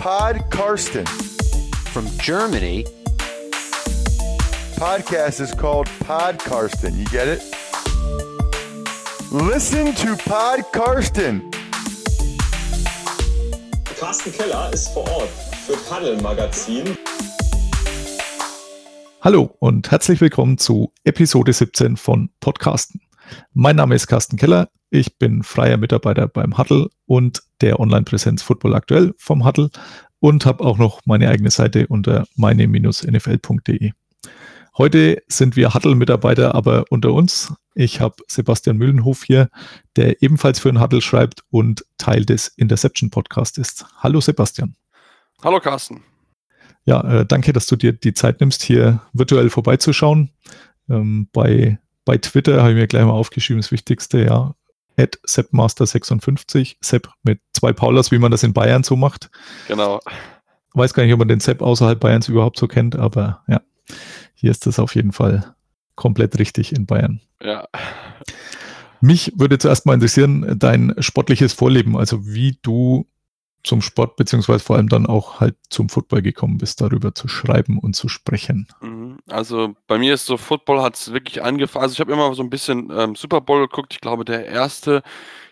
[0.00, 1.04] Pod Karsten.
[1.92, 2.86] From Germany.
[4.76, 6.96] Podcast is called Pod Karsten.
[6.96, 7.42] You get it?
[9.30, 11.50] Listen to Pod Karsten.
[13.98, 15.28] Carsten Keller ist vor Ort
[15.66, 16.96] für Paddel Magazin.
[19.20, 23.02] Hallo und herzlich willkommen zu Episode 17 von Podcasten.
[23.52, 24.68] Mein Name ist Carsten Keller.
[24.90, 29.70] Ich bin freier Mitarbeiter beim Huddle und der Online-Präsenz Football aktuell vom Huddle
[30.18, 33.92] und habe auch noch meine eigene Seite unter meine-nfl.de.
[34.78, 37.52] Heute sind wir Huddle-Mitarbeiter, aber unter uns.
[37.74, 39.48] Ich habe Sebastian Mühlenhof hier,
[39.96, 43.84] der ebenfalls für den Huddle schreibt und Teil des Interception Podcasts ist.
[43.98, 44.76] Hallo Sebastian.
[45.42, 46.02] Hallo Carsten.
[46.84, 50.30] Ja, äh, danke, dass du dir die Zeit nimmst, hier virtuell vorbeizuschauen.
[50.88, 54.54] Ähm, bei, bei Twitter habe ich mir gleich mal aufgeschrieben, das Wichtigste, ja,
[54.96, 59.30] at seppmaster56, Sepp mit zwei Paulas, wie man das in Bayern so macht.
[59.68, 60.00] Genau.
[60.74, 63.60] Weiß gar nicht, ob man den Sepp außerhalb Bayerns überhaupt so kennt, aber ja,
[64.34, 65.54] hier ist das auf jeden Fall
[65.94, 67.20] komplett richtig in Bayern.
[67.42, 67.66] Ja.
[69.00, 73.06] Mich würde zuerst mal interessieren, dein sportliches Vorleben, also wie du
[73.62, 77.78] zum Sport, beziehungsweise vor allem dann auch halt zum Football gekommen bist, darüber zu schreiben
[77.78, 78.68] und zu sprechen?
[78.80, 79.18] Mhm.
[79.28, 81.82] Also bei mir ist so, Football hat es wirklich angefangen.
[81.82, 83.92] Also ich habe immer so ein bisschen ähm, Super Bowl geguckt.
[83.92, 85.02] Ich glaube, der erste,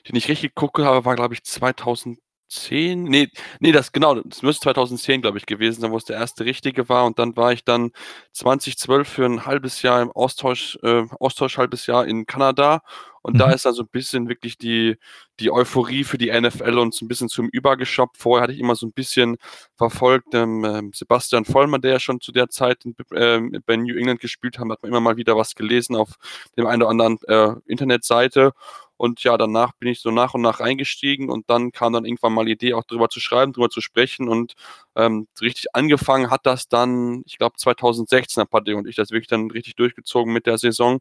[0.08, 2.18] den ich richtig geguckt habe, war, glaube ich, 2000.
[2.48, 3.28] 2010, nee,
[3.60, 6.88] nee, das genau, das müsste 2010, glaube ich, gewesen sein, wo es der erste richtige
[6.88, 7.04] war.
[7.04, 7.90] Und dann war ich dann
[8.32, 12.82] 2012 für ein halbes Jahr im Austausch, äh, Austausch halbes Jahr in Kanada.
[13.28, 13.40] Und mhm.
[13.40, 14.96] da ist also ein bisschen wirklich die,
[15.38, 18.16] die Euphorie für die NFL und so ein bisschen zum Übergeschoppt.
[18.16, 19.36] Vorher hatte ich immer so ein bisschen
[19.74, 23.98] verfolgt, ähm, ähm, Sebastian Vollmer, der ja schon zu der Zeit in, äh, bei New
[23.98, 26.14] England gespielt hat, hat man immer mal wieder was gelesen auf
[26.56, 28.52] dem einen oder anderen äh, Internetseite.
[28.98, 32.34] Und ja, danach bin ich so nach und nach eingestiegen und dann kam dann irgendwann
[32.34, 34.28] mal die Idee, auch darüber zu schreiben, darüber zu sprechen.
[34.28, 34.54] Und
[34.96, 39.28] ähm, richtig angefangen hat das dann, ich glaube, 2016 hat Patrick und ich das wirklich
[39.28, 40.98] dann richtig durchgezogen mit der Saison.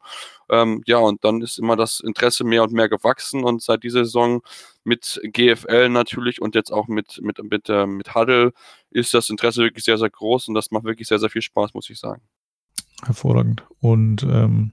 [0.49, 4.05] Ähm, ja, und dann ist immer das Interesse mehr und mehr gewachsen und seit dieser
[4.05, 4.41] Saison
[4.83, 8.53] mit GFL natürlich und jetzt auch mit, mit, mit, äh, mit Huddle
[8.91, 11.73] ist das Interesse wirklich sehr, sehr groß und das macht wirklich sehr, sehr viel Spaß,
[11.73, 12.21] muss ich sagen.
[13.05, 13.63] Hervorragend.
[13.79, 14.71] Und ähm,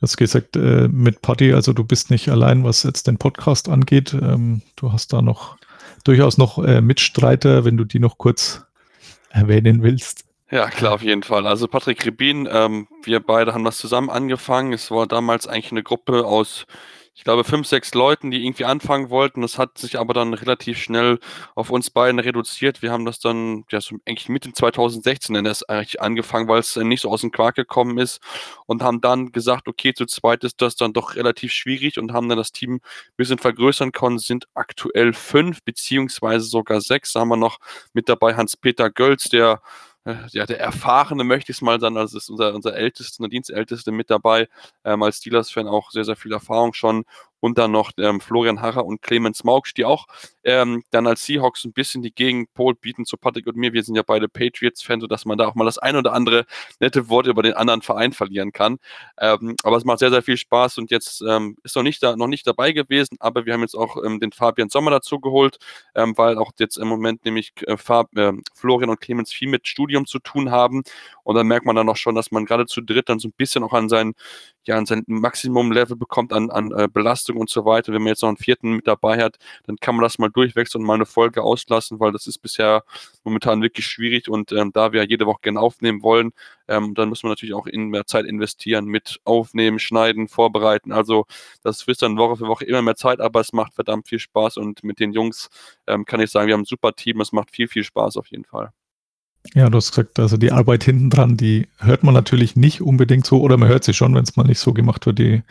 [0.00, 4.14] hast gesagt, äh, mit Patty, also du bist nicht allein, was jetzt den Podcast angeht.
[4.14, 5.56] Ähm, du hast da noch
[6.04, 8.62] durchaus noch äh, Mitstreiter, wenn du die noch kurz
[9.30, 10.24] erwähnen willst.
[10.50, 11.46] Ja, klar, auf jeden Fall.
[11.46, 14.72] Also Patrick Ribin, ähm, wir beide haben das zusammen angefangen.
[14.72, 16.66] Es war damals eigentlich eine Gruppe aus
[17.16, 19.40] ich glaube, fünf, sechs Leuten, die irgendwie anfangen wollten.
[19.40, 21.18] Das hat sich aber dann relativ schnell
[21.54, 22.82] auf uns beiden reduziert.
[22.82, 26.76] Wir haben das dann, ja, so eigentlich Mitte 2016 dann erst eigentlich angefangen, weil es
[26.76, 28.20] nicht so aus dem Quark gekommen ist
[28.66, 32.28] und haben dann gesagt, okay, zu zweit ist das dann doch relativ schwierig und haben
[32.28, 32.80] dann das Team ein
[33.16, 37.14] bisschen vergrößern können, sind aktuell fünf, beziehungsweise sogar sechs.
[37.14, 37.58] Da haben wir noch
[37.94, 39.62] mit dabei Hans-Peter Gölz, der
[40.30, 43.90] ja, der Erfahrene möchte ich es mal sagen, also ist unser, unser Ältester, unser Dienstälteste
[43.92, 44.48] mit dabei,
[44.84, 47.04] ähm, als Steelers-Fan auch sehr, sehr viel Erfahrung schon
[47.46, 50.06] und dann noch ähm, Florian Harrer und Clemens Maugsch, die auch
[50.44, 53.72] ähm, dann als Seahawks ein bisschen die Gegenpol bieten zu Patrick und mir.
[53.72, 56.44] Wir sind ja beide Patriots-Fans, sodass man da auch mal das ein oder andere
[56.80, 58.78] nette Wort über den anderen Verein verlieren kann.
[59.18, 62.16] Ähm, aber es macht sehr, sehr viel Spaß und jetzt ähm, ist noch nicht, da,
[62.16, 65.58] noch nicht dabei gewesen, aber wir haben jetzt auch ähm, den Fabian Sommer dazu geholt,
[65.94, 69.68] ähm, weil auch jetzt im Moment nämlich äh, Fab, äh, Florian und Clemens viel mit
[69.68, 70.82] Studium zu tun haben
[71.22, 73.34] und dann merkt man dann auch schon, dass man gerade zu dritt dann so ein
[73.36, 74.14] bisschen auch an sein,
[74.66, 77.92] ja, an sein Maximum-Level bekommt an, an äh, Belastung und so weiter.
[77.92, 80.82] Wenn man jetzt noch einen vierten mit dabei hat, dann kann man das mal durchwechseln
[80.82, 82.84] und mal eine Folge auslassen, weil das ist bisher
[83.24, 86.32] momentan wirklich schwierig und ähm, da wir jede Woche gerne aufnehmen wollen,
[86.68, 90.92] ähm, dann muss man natürlich auch in mehr Zeit investieren mit Aufnehmen, Schneiden, Vorbereiten.
[90.92, 91.26] Also
[91.62, 94.56] das frisst dann Woche für Woche immer mehr Zeit, aber es macht verdammt viel Spaß
[94.58, 95.48] und mit den Jungs
[95.86, 98.28] ähm, kann ich sagen, wir haben ein super Team, es macht viel, viel Spaß auf
[98.28, 98.72] jeden Fall.
[99.54, 103.26] Ja, du hast gesagt, also die Arbeit hinten dran, die hört man natürlich nicht unbedingt
[103.26, 105.42] so, oder man hört sie schon, wenn es mal nicht so gemacht wird, die,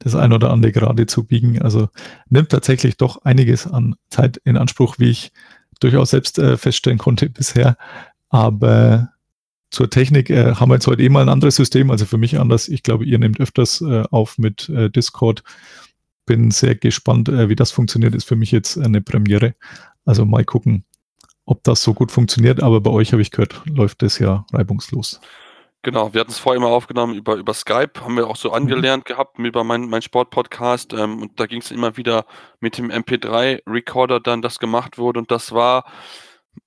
[0.00, 1.60] das ein oder andere gerade zu biegen.
[1.60, 1.88] Also
[2.28, 5.32] nimmt tatsächlich doch einiges an Zeit in Anspruch, wie ich
[5.80, 7.76] durchaus selbst äh, feststellen konnte bisher.
[8.28, 9.10] Aber
[9.70, 12.38] zur Technik äh, haben wir jetzt heute eh mal ein anderes System, also für mich
[12.38, 12.68] anders.
[12.68, 15.42] Ich glaube, ihr nehmt öfters äh, auf mit äh, Discord.
[16.26, 18.14] Bin sehr gespannt, äh, wie das funktioniert.
[18.14, 19.54] Ist für mich jetzt eine Premiere.
[20.04, 20.84] Also mal gucken,
[21.44, 25.20] ob das so gut funktioniert, aber bei euch habe ich gehört, läuft das ja reibungslos.
[25.84, 28.54] Genau, wir hatten es vorher immer aufgenommen über, über Skype, haben wir auch so mhm.
[28.54, 32.24] angelernt gehabt über meinen mein Sportpodcast ähm, und da ging es immer wieder
[32.60, 35.84] mit dem MP3-Recorder dann, das gemacht wurde und das war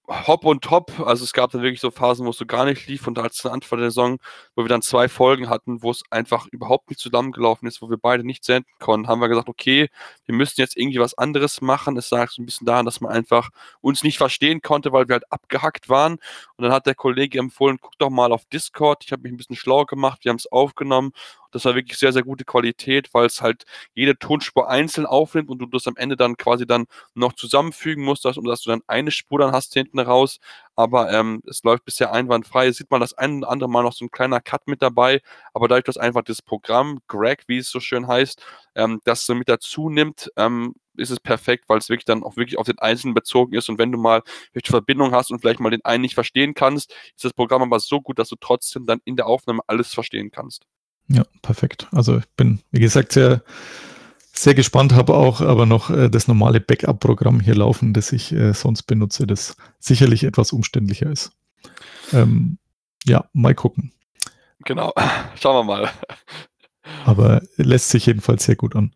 [0.07, 0.91] hopp und top.
[1.05, 3.45] Also es gab dann wirklich so Phasen, wo es so gar nicht lief und als
[3.45, 4.17] Anfang der Saison,
[4.55, 7.97] wo wir dann zwei Folgen hatten, wo es einfach überhaupt nicht zusammengelaufen ist, wo wir
[7.97, 9.89] beide nicht senden konnten, haben wir gesagt, okay,
[10.25, 11.97] wir müssen jetzt irgendwie was anderes machen.
[11.97, 13.49] Es lag so ein bisschen daran, dass man einfach
[13.81, 16.13] uns nicht verstehen konnte, weil wir halt abgehackt waren.
[16.13, 19.03] Und dann hat der Kollege empfohlen, guck doch mal auf Discord.
[19.05, 21.11] Ich habe mich ein bisschen schlau gemacht, wir haben es aufgenommen
[21.55, 23.63] das war wirklich sehr, sehr gute Qualität, weil es halt
[23.93, 28.25] jede Tonspur einzeln aufnimmt und du das am Ende dann quasi dann noch zusammenfügen musst,
[28.25, 30.39] dass, dass du dann eine Spur dann hast hinten raus.
[30.75, 32.71] Aber ähm, es läuft bisher einwandfrei.
[32.71, 35.21] Sieht man das ein oder andere Mal noch so ein kleiner Cut mit dabei.
[35.53, 38.43] Aber dadurch, dass einfach das Programm, Greg, wie es so schön heißt,
[38.75, 42.37] ähm, das so mit dazu nimmt, ähm, ist es perfekt, weil es wirklich dann auch
[42.37, 43.69] wirklich auf den Einzelnen bezogen ist.
[43.69, 44.21] Und wenn du mal
[44.53, 47.79] eine Verbindung hast und vielleicht mal den einen nicht verstehen kannst, ist das Programm aber
[47.79, 50.65] so gut, dass du trotzdem dann in der Aufnahme alles verstehen kannst.
[51.07, 51.87] Ja, perfekt.
[51.91, 53.43] Also ich bin, wie gesagt, sehr,
[54.37, 58.53] sehr gespannt, habe auch aber noch äh, das normale Backup-Programm hier laufen, das ich äh,
[58.53, 61.31] sonst benutze, das sicherlich etwas umständlicher ist.
[62.13, 62.57] Ähm,
[63.05, 63.91] ja, mal gucken.
[64.65, 64.93] Genau,
[65.39, 65.89] schauen wir mal.
[67.03, 68.93] Aber lässt sich jedenfalls sehr gut an.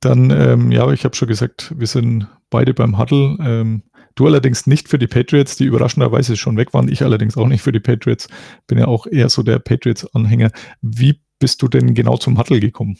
[0.00, 3.36] Dann, ähm, ja, ich habe schon gesagt, wir sind beide beim Huddle.
[3.40, 3.82] Ähm,
[4.14, 6.88] du allerdings nicht für die Patriots, die überraschenderweise schon weg waren.
[6.88, 8.28] Ich allerdings auch nicht für die Patriots.
[8.66, 10.50] Bin ja auch eher so der Patriots-Anhänger.
[10.82, 12.98] Wie bist du denn genau zum Huddle gekommen?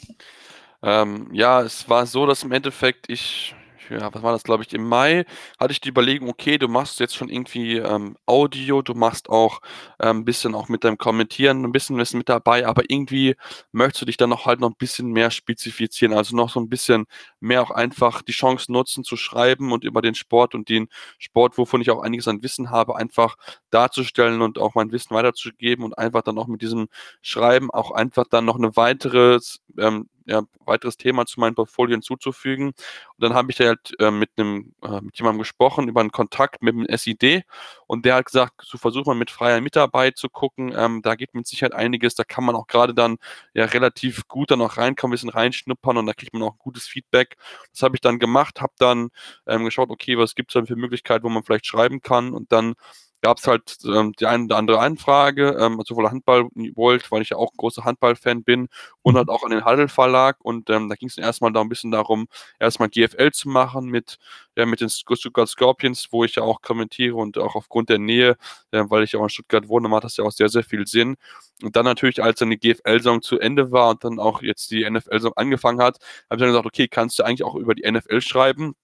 [0.83, 3.55] Ähm, ja, es war so, dass im Endeffekt ich
[3.89, 5.25] ja, was war das, glaube ich, im Mai
[5.59, 9.61] hatte ich die Überlegung, okay, du machst jetzt schon irgendwie ähm, Audio, du machst auch
[9.97, 13.35] ein ähm, bisschen auch mit deinem Kommentieren ein bisschen was mit dabei, aber irgendwie
[13.71, 16.69] möchtest du dich dann noch halt noch ein bisschen mehr spezifizieren, also noch so ein
[16.69, 17.05] bisschen
[17.39, 20.87] mehr auch einfach die Chance nutzen zu schreiben und über den Sport und den
[21.17, 23.37] Sport, wovon ich auch einiges an Wissen habe, einfach
[23.71, 26.87] darzustellen und auch mein Wissen weiterzugeben und einfach dann auch mit diesem
[27.21, 29.39] Schreiben auch einfach dann noch eine weitere
[29.77, 32.67] ähm, ja, weiteres Thema zu meinem Portfolio hinzuzufügen.
[32.67, 32.75] Und
[33.17, 36.61] dann habe ich da halt äh, mit einem, äh, mit jemandem gesprochen über einen Kontakt
[36.61, 37.43] mit dem SID
[37.87, 40.73] und der hat gesagt, so versuch mal mit freier Mitarbeit zu gucken.
[40.75, 42.15] Ähm, da geht mit Sicherheit einiges.
[42.15, 43.17] Da kann man auch gerade dann
[43.53, 46.87] ja relativ gut dann auch reinkommen, ein bisschen reinschnuppern und da kriegt man auch gutes
[46.87, 47.35] Feedback.
[47.71, 49.09] Das habe ich dann gemacht, habe dann
[49.47, 52.51] ähm, geschaut, okay, was gibt es dann für Möglichkeiten, wo man vielleicht schreiben kann und
[52.51, 52.75] dann
[53.21, 57.29] gab es halt ähm, die eine oder andere Anfrage, ähm, sowohl Handball wollt, weil ich
[57.29, 58.67] ja auch großer Handball-Fan bin,
[59.01, 60.37] und halt auch an den Handel Verlag.
[60.41, 62.27] Und ähm, da ging es erstmal da ein bisschen darum,
[62.59, 64.17] erstmal GFL zu machen mit,
[64.55, 68.37] ja, mit den Stuttgart Scorpions, wo ich ja auch kommentiere und auch aufgrund der Nähe,
[68.71, 70.87] äh, weil ich ja auch in Stuttgart wohne, macht das ja auch sehr, sehr viel
[70.87, 71.15] Sinn.
[71.61, 74.89] Und dann natürlich, als dann die GFL-Song zu Ende war und dann auch jetzt die
[74.89, 75.97] NFL-Song angefangen hat,
[76.29, 78.75] habe ich dann gesagt, okay, kannst du eigentlich auch über die NFL schreiben?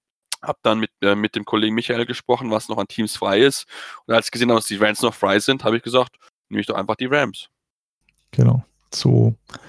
[0.46, 3.66] Habe dann mit, äh, mit dem Kollegen Michael gesprochen, was noch an Teams frei ist.
[4.06, 6.16] Und als ich gesehen habe, dass die Rams noch frei sind, habe ich gesagt,
[6.50, 7.50] nehme ich doch einfach die Rams.
[8.32, 8.64] Genau.
[8.94, 9.60] So ein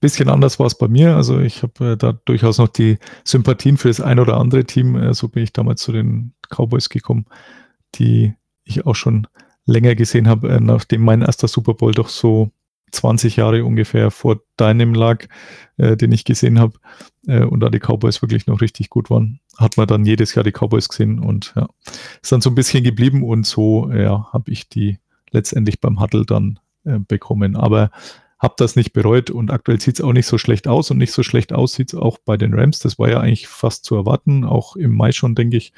[0.00, 1.16] bisschen anders war es bei mir.
[1.16, 4.96] Also ich habe äh, da durchaus noch die Sympathien für das ein oder andere Team.
[4.96, 7.26] Äh, so bin ich damals zu den Cowboys gekommen,
[7.96, 9.26] die ich auch schon
[9.66, 12.50] länger gesehen habe, äh, nachdem mein erster Super Bowl doch so
[12.90, 15.26] 20 Jahre ungefähr vor deinem lag,
[15.76, 16.78] äh, den ich gesehen habe,
[17.26, 20.44] äh, und da die Cowboys wirklich noch richtig gut waren, hat man dann jedes Jahr
[20.44, 21.68] die Cowboys gesehen und ja,
[22.22, 24.98] ist dann so ein bisschen geblieben und so ja, habe ich die
[25.30, 27.56] letztendlich beim Huddle dann äh, bekommen.
[27.56, 27.90] Aber
[28.38, 31.12] habe das nicht bereut und aktuell sieht es auch nicht so schlecht aus und nicht
[31.12, 32.78] so schlecht aus sieht es auch bei den Rams.
[32.78, 35.74] Das war ja eigentlich fast zu erwarten, auch im Mai schon, denke ich,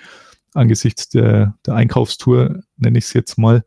[0.54, 3.64] angesichts der, der Einkaufstour, nenne ich es jetzt mal.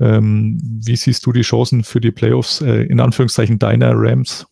[0.00, 4.46] Ähm, wie siehst du die Chancen für die Playoffs, äh, in Anführungszeichen deiner Rams?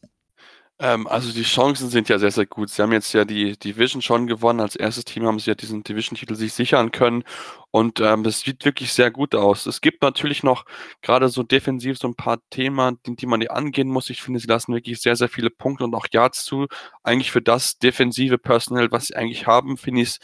[0.78, 2.68] Ähm, also die Chancen sind ja sehr, sehr gut.
[2.68, 4.60] Sie haben jetzt ja die Division schon gewonnen.
[4.60, 7.24] Als erstes Team haben sie ja diesen Division-Titel sich sichern können.
[7.70, 9.64] Und ähm, sieht wirklich sehr gut aus.
[9.66, 10.64] Es gibt natürlich noch
[11.00, 14.10] gerade so defensiv so ein paar Themen, die, die man hier angehen muss.
[14.10, 16.66] Ich finde, sie lassen wirklich sehr, sehr viele Punkte und auch Yards zu.
[17.02, 20.18] Eigentlich für das defensive Personal, was sie eigentlich haben, finde ich es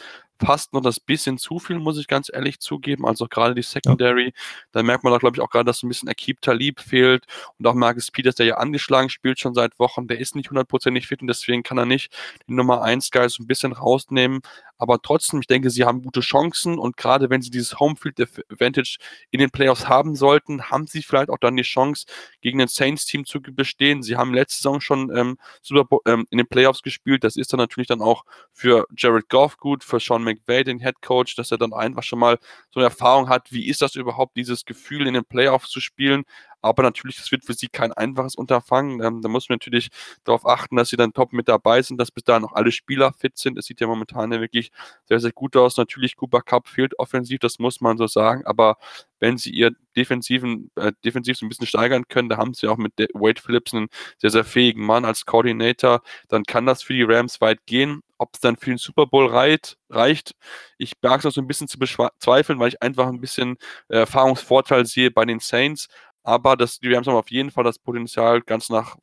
[0.45, 3.05] fast noch das bisschen zu viel, muss ich ganz ehrlich zugeben.
[3.05, 4.31] Also gerade die Secondary, ja.
[4.71, 7.25] da merkt man da, glaube ich, auch gerade, dass ein bisschen Akib Talib fehlt
[7.57, 11.07] und auch Marcus Peters, der ja angeschlagen spielt schon seit Wochen, der ist nicht hundertprozentig
[11.07, 12.13] fit und deswegen kann er nicht
[12.47, 14.41] die Nummer 1 Guy so ein bisschen rausnehmen.
[14.83, 18.97] Aber trotzdem, ich denke, sie haben gute Chancen und gerade wenn sie dieses Homefield Advantage
[19.31, 22.05] in den Playoffs haben sollten, haben sie vielleicht auch dann die Chance,
[22.41, 24.03] gegen ein Saints-Team zu bestehen.
[24.03, 27.23] Sie haben letzte Saison schon ähm, Super ähm, in den Playoffs gespielt.
[27.23, 31.01] Das ist dann natürlich dann auch für Jared Goff gut, für Sean McVay, den Head
[31.01, 32.37] Coach, dass er dann einfach schon mal
[32.69, 36.25] so eine Erfahrung hat, wie ist das überhaupt, dieses Gefühl in den Playoffs zu spielen.
[36.63, 39.01] Aber natürlich, es wird für sie kein einfaches Unterfangen.
[39.03, 39.89] Ähm, da muss man natürlich
[40.23, 43.13] darauf achten, dass sie dann top mit dabei sind, dass bis dahin noch alle Spieler
[43.13, 43.57] fit sind.
[43.57, 44.71] Es sieht ja momentan ja wirklich
[45.05, 45.77] sehr, sehr gut aus.
[45.77, 48.45] Natürlich, Cooper Cup fehlt offensiv, das muss man so sagen.
[48.45, 48.77] Aber
[49.19, 52.77] wenn sie ihr defensiven, äh, defensiv so ein bisschen steigern können, da haben sie auch
[52.77, 57.03] mit Wade Phillips einen sehr, sehr fähigen Mann als Coordinator, dann kann das für die
[57.03, 58.01] Rams weit gehen.
[58.17, 60.33] Ob es dann für den Super Bowl reit, reicht,
[60.77, 63.57] ich mag es noch so ein bisschen zu bezweifeln, weil ich einfach ein bisschen
[63.89, 65.87] äh, Erfahrungsvorteil sehe bei den Saints.
[66.23, 68.97] Aber das, die Rams haben auf jeden Fall das Potenzial, ganz nach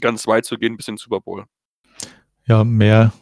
[0.00, 1.44] ganz weit zu gehen bis in den Super Bowl.
[2.46, 3.12] Ja, mehr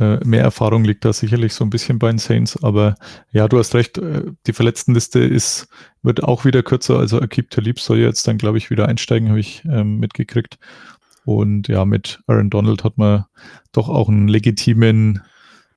[0.00, 2.94] äh, mehr Erfahrung liegt da sicherlich so ein bisschen bei den Saints, aber
[3.32, 5.68] ja, du hast recht, äh, die Verletztenliste ist,
[6.02, 9.40] wird auch wieder kürzer, also Akib Talib soll jetzt dann, glaube ich, wieder einsteigen, habe
[9.40, 10.58] ich ähm, mitgekriegt.
[11.26, 13.26] Und ja, mit Aaron Donald hat man
[13.72, 15.22] doch auch einen legitimen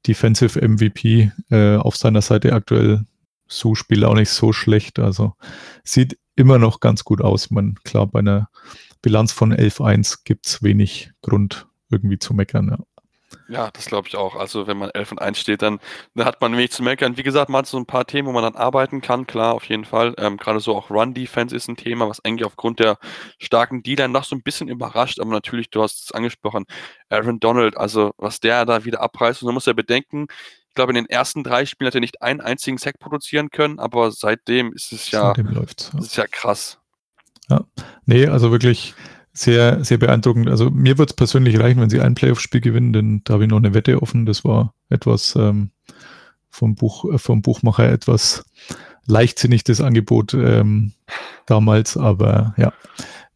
[0.07, 3.05] Defensive MVP äh, auf seiner Seite aktuell.
[3.55, 5.33] So spielt auch nicht so schlecht, also
[5.83, 7.51] sieht immer noch ganz gut aus.
[7.51, 8.49] Man, klar, bei einer
[9.01, 12.69] Bilanz von 11-1 gibt es wenig Grund irgendwie zu meckern.
[12.69, 13.03] Ja.
[13.49, 14.35] Ja, das glaube ich auch.
[14.35, 15.79] Also wenn man 11 und 1 steht, dann,
[16.15, 17.17] dann hat man wenig zu meckern.
[17.17, 19.65] Wie gesagt, man hat so ein paar Themen, wo man dann arbeiten kann, klar, auf
[19.65, 20.13] jeden Fall.
[20.17, 22.97] Ähm, Gerade so auch Run-Defense ist ein Thema, was eigentlich aufgrund der
[23.39, 26.65] starken D-Line noch so ein bisschen überrascht, aber natürlich, du hast es angesprochen,
[27.09, 30.27] Aaron Donald, also was der da wieder abreißt, und man muss ja bedenken,
[30.73, 33.77] ich glaube, in den ersten drei Spielen hat er nicht einen einzigen Sack produzieren können,
[33.77, 35.99] aber seitdem ist es ja, läuft's, ja.
[35.99, 36.79] Ist ja krass.
[37.47, 37.63] Ja,
[38.07, 38.95] nee, also wirklich
[39.33, 40.49] sehr, sehr beeindruckend.
[40.49, 43.51] Also mir wird es persönlich reichen, wenn sie ein Playoff-Spiel gewinnen, denn da habe ich
[43.51, 44.25] noch eine Wette offen.
[44.25, 45.69] Das war etwas ähm,
[46.49, 48.43] vom, Buch, äh, vom Buchmacher etwas
[49.05, 50.93] leichtsinnig das Angebot ähm,
[51.45, 52.73] damals, aber ja,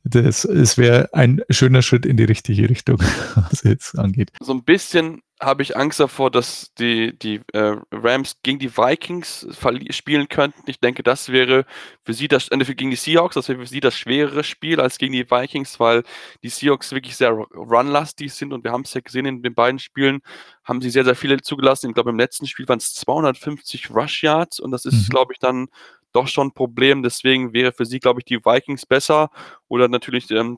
[0.04, 2.98] das, es wäre ein schöner Schritt in die richtige Richtung,
[3.36, 4.32] was jetzt angeht.
[4.42, 9.48] So ein bisschen habe ich Angst davor, dass die, die äh, Rams gegen die Vikings
[9.92, 10.64] spielen könnten.
[10.66, 11.66] Ich denke, das wäre
[12.04, 14.98] für sie das, äh, gegen die Seahawks, das wäre für sie das schwerere Spiel als
[14.98, 16.04] gegen die Vikings, weil
[16.42, 19.78] die Seahawks wirklich sehr runlastig sind und wir haben es ja gesehen in den beiden
[19.78, 20.22] Spielen,
[20.64, 21.90] haben sie sehr, sehr viele zugelassen.
[21.90, 25.10] Ich glaube, im letzten Spiel waren es 250 Rush Yards und das ist, mhm.
[25.10, 25.68] glaube ich, dann
[26.14, 27.04] doch schon ein Problem.
[27.04, 29.30] Deswegen wäre für sie, glaube ich, die Vikings besser
[29.68, 30.58] oder natürlich ähm,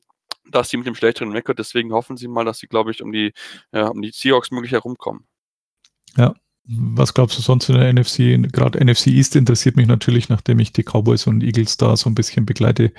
[0.51, 3.11] dass sie mit dem schlechteren Rekord, deswegen hoffen sie mal, dass sie, glaube ich, um
[3.11, 3.33] die,
[3.71, 5.25] ja, um die Seahawks möglich herumkommen.
[6.17, 6.33] Ja,
[6.71, 8.51] was glaubst du sonst in der NFC?
[8.53, 12.15] Gerade NFC East interessiert mich natürlich, nachdem ich die Cowboys und Eagles da so ein
[12.15, 12.91] bisschen begleite.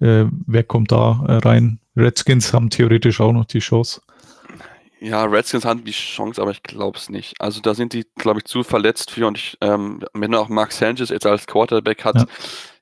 [0.00, 1.80] Äh, wer kommt da äh, rein?
[1.96, 4.02] Redskins haben theoretisch auch noch die Chance.
[5.00, 7.34] Ja, Redskins haben die Chance, aber ich glaube es nicht.
[7.38, 10.72] Also da sind die, glaube ich, zu verletzt für und ich, ähm, wenn auch Mark
[10.72, 12.26] Sanchez jetzt als Quarterback hat, ja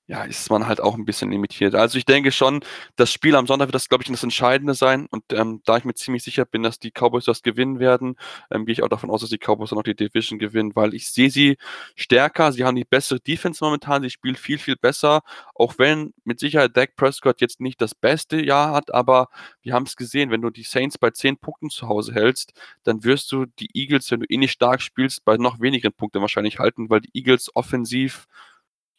[0.06, 1.74] ja, ist man halt auch ein bisschen limitiert.
[1.74, 2.60] Also ich denke schon,
[2.96, 5.06] das Spiel am Sonntag wird das, glaube ich, das Entscheidende sein.
[5.10, 8.16] Und ähm, da ich mir ziemlich sicher bin, dass die Cowboys das gewinnen werden,
[8.50, 10.92] ähm, gehe ich auch davon aus, dass die Cowboys dann auch die Division gewinnen, weil
[10.94, 11.56] ich sehe sie
[11.94, 12.52] stärker.
[12.52, 14.02] Sie haben die bessere Defense momentan.
[14.02, 15.22] Sie spielen viel, viel besser.
[15.54, 19.28] Auch wenn mit Sicherheit Dak Prescott jetzt nicht das beste Jahr hat, aber
[19.62, 23.04] wir haben es gesehen, wenn du die Saints bei 10 Punkten zu Hause hältst, dann
[23.04, 26.58] wirst du die Eagles, wenn du eh nicht stark spielst, bei noch wenigen Punkten wahrscheinlich
[26.58, 28.26] halten, weil die Eagles offensiv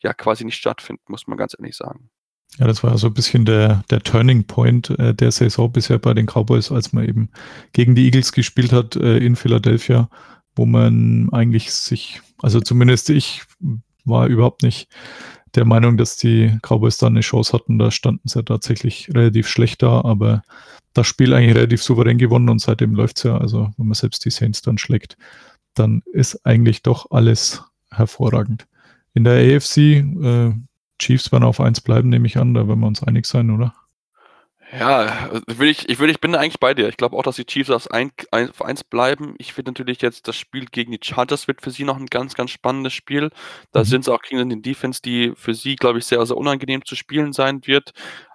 [0.04, 2.10] ja quasi nicht stattfinden, muss man ganz ehrlich sagen.
[2.60, 6.14] Ja, das war so ein bisschen der, der Turning Point äh, der Saison bisher bei
[6.14, 7.30] den Cowboys, als man eben
[7.72, 10.10] gegen die Eagles gespielt hat äh, in Philadelphia,
[10.56, 13.42] wo man eigentlich sich, also zumindest ich
[14.06, 14.88] war überhaupt nicht
[15.56, 17.80] der Meinung, dass die Cowboys da eine Chance hatten.
[17.80, 20.42] Da standen sie ja tatsächlich relativ schlecht da, aber
[20.94, 23.38] das Spiel eigentlich relativ souverän gewonnen und seitdem läuft es ja.
[23.38, 25.18] Also wenn man selbst die Saints dann schlägt,
[25.74, 28.68] dann ist eigentlich doch alles hervorragend.
[29.14, 30.54] In der AFC, äh,
[31.00, 33.74] Chiefs werden auf 1 bleiben, nehme ich an, da werden wir uns einig sein, oder?
[34.80, 36.90] Ja, will ich, ich, will, ich bin da eigentlich bei dir.
[36.90, 39.36] Ich glaube auch, dass die Chiefs auf 1 bleiben.
[39.38, 42.34] Ich finde natürlich jetzt, das Spiel gegen die Chargers wird für sie noch ein ganz,
[42.34, 43.30] ganz spannendes Spiel.
[43.72, 43.86] Da mhm.
[43.86, 46.96] sind es auch gegen den Defense, die für sie, glaube ich, sehr, sehr unangenehm zu
[46.96, 47.94] spielen sein wird.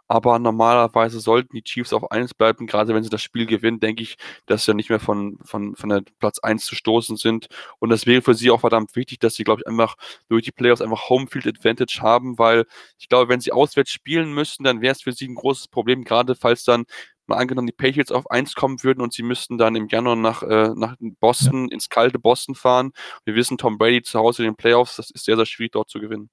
[0.08, 4.02] Aber normalerweise sollten die Chiefs auf 1 bleiben, gerade wenn sie das Spiel gewinnen, denke
[4.02, 7.48] ich, dass sie nicht mehr von, von, von der Platz 1 zu stoßen sind.
[7.78, 9.96] Und das wäre für sie auch verdammt wichtig, dass sie, glaube ich, einfach
[10.28, 12.64] durch die Playoffs einfach Homefield Advantage haben, weil
[12.98, 16.04] ich glaube, wenn sie auswärts spielen müssten, dann wäre es für sie ein großes Problem,
[16.04, 16.84] gerade falls dann
[17.28, 20.42] mal angenommen die Patriots auf 1 kommen würden und sie müssten dann im Januar nach,
[20.42, 21.74] äh, nach Boston, ja.
[21.74, 22.92] ins kalte Boston fahren.
[23.24, 25.90] Wir wissen, Tom Brady zu Hause in den Playoffs, das ist sehr, sehr schwierig dort
[25.90, 26.30] zu gewinnen.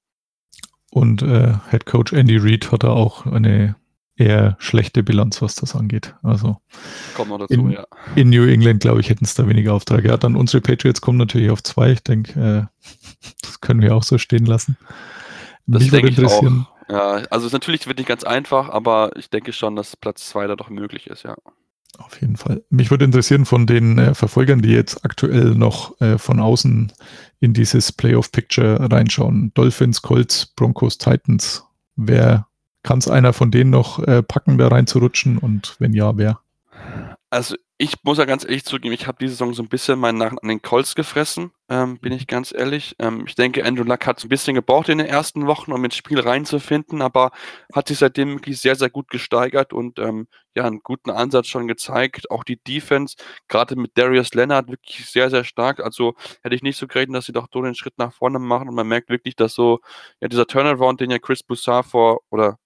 [0.96, 3.76] Und äh, Head Coach Andy Reid hat da auch eine
[4.16, 6.16] eher schlechte Bilanz, was das angeht.
[6.24, 6.56] Also
[7.18, 7.86] Kommt noch dazu, in, ja.
[8.16, 10.08] in New England, glaube ich, hätten es da weniger Aufträge.
[10.08, 11.92] Ja, dann unsere Patriots kommen natürlich auf zwei.
[11.92, 12.82] Ich denke, äh,
[13.42, 14.78] das können wir auch so stehen lassen.
[15.68, 16.66] Das Mich würde interessieren.
[16.88, 20.56] Ja, also natürlich wird nicht ganz einfach, aber ich denke schon, dass Platz zwei da
[20.56, 21.36] doch möglich ist, ja.
[21.98, 22.64] Auf jeden Fall.
[22.70, 26.92] Mich würde interessieren von den äh, Verfolgern, die jetzt aktuell noch äh, von außen
[27.40, 29.52] in dieses Playoff-Picture reinschauen.
[29.54, 31.64] Dolphins, Colts, Broncos, Titans.
[31.96, 32.48] Wer
[32.84, 35.38] kann es einer von denen noch äh, packen, da reinzurutschen?
[35.38, 36.40] Und wenn ja, wer?
[37.30, 40.18] Also ich muss ja ganz ehrlich zugeben, ich habe diese Saison so ein bisschen meinen
[40.18, 42.96] Nachen an den Colts gefressen, ähm, bin ich ganz ehrlich.
[43.00, 45.84] Ähm, ich denke, Andrew Luck hat es ein bisschen gebraucht in den ersten Wochen, um
[45.84, 47.32] ins Spiel reinzufinden, aber
[47.74, 51.68] hat sich seitdem wirklich sehr, sehr gut gesteigert und ähm, ja, einen guten Ansatz schon
[51.68, 52.32] gezeigt.
[52.32, 53.18] Auch die Defense,
[53.50, 55.82] gerade mit Darius Leonard, wirklich sehr, sehr stark.
[55.82, 58.70] Also hätte ich nicht so gerechnet, dass sie doch so den Schritt nach vorne machen
[58.70, 59.80] und man merkt wirklich, dass so,
[60.22, 62.58] ja, dieser Turnaround, den ja Chris Boussard vor, oder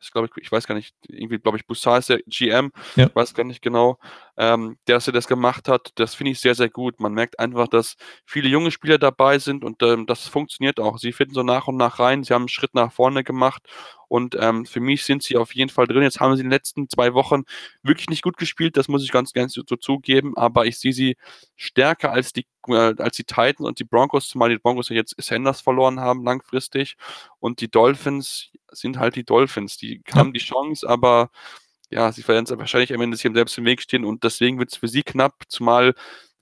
[0.00, 3.06] ich glaube, ich weiß gar nicht, irgendwie, glaube ich, Bussard ist der GM, ja.
[3.06, 3.98] ich weiß gar nicht genau,
[4.40, 6.98] ähm, der, dass er das gemacht hat, das finde ich sehr, sehr gut.
[6.98, 10.96] Man merkt einfach, dass viele junge Spieler dabei sind und ähm, das funktioniert auch.
[10.96, 13.62] Sie finden so nach und nach rein, sie haben einen Schritt nach vorne gemacht
[14.08, 16.02] und ähm, für mich sind sie auf jeden Fall drin.
[16.02, 17.42] Jetzt haben sie in den letzten zwei Wochen
[17.82, 21.18] wirklich nicht gut gespielt, das muss ich ganz gerne so, zugeben, aber ich sehe sie
[21.56, 25.16] stärker als die, äh, als die Titans und die Broncos, zumal die Broncos ja jetzt
[25.18, 26.96] Sanders verloren haben langfristig
[27.40, 29.76] und die Dolphins sind halt die Dolphins.
[29.76, 31.30] Die haben die Chance, aber
[31.90, 34.78] ja, sie werden wahrscheinlich am Ende sich selbst im Weg stehen und deswegen wird es
[34.78, 35.94] für sie knapp, zumal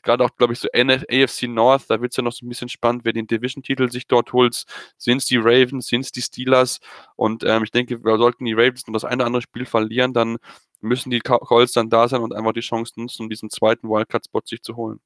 [0.02, 2.69] gerade auch, glaube ich, so AFC North, da wird es ja noch so ein bisschen
[2.69, 4.64] spannend, wer den Division-Titel sich dort holt.
[4.97, 6.81] Sind es die Ravens, sind es die Steelers?
[7.17, 10.12] Und ähm, ich denke, wir sollten die Ravens noch das eine oder andere Spiel verlieren,
[10.12, 10.38] dann
[10.81, 14.43] müssen die Colts dann da sein und einfach die Chance nutzen, um diesen zweiten Wildcard-Spot
[14.45, 15.00] sich zu holen.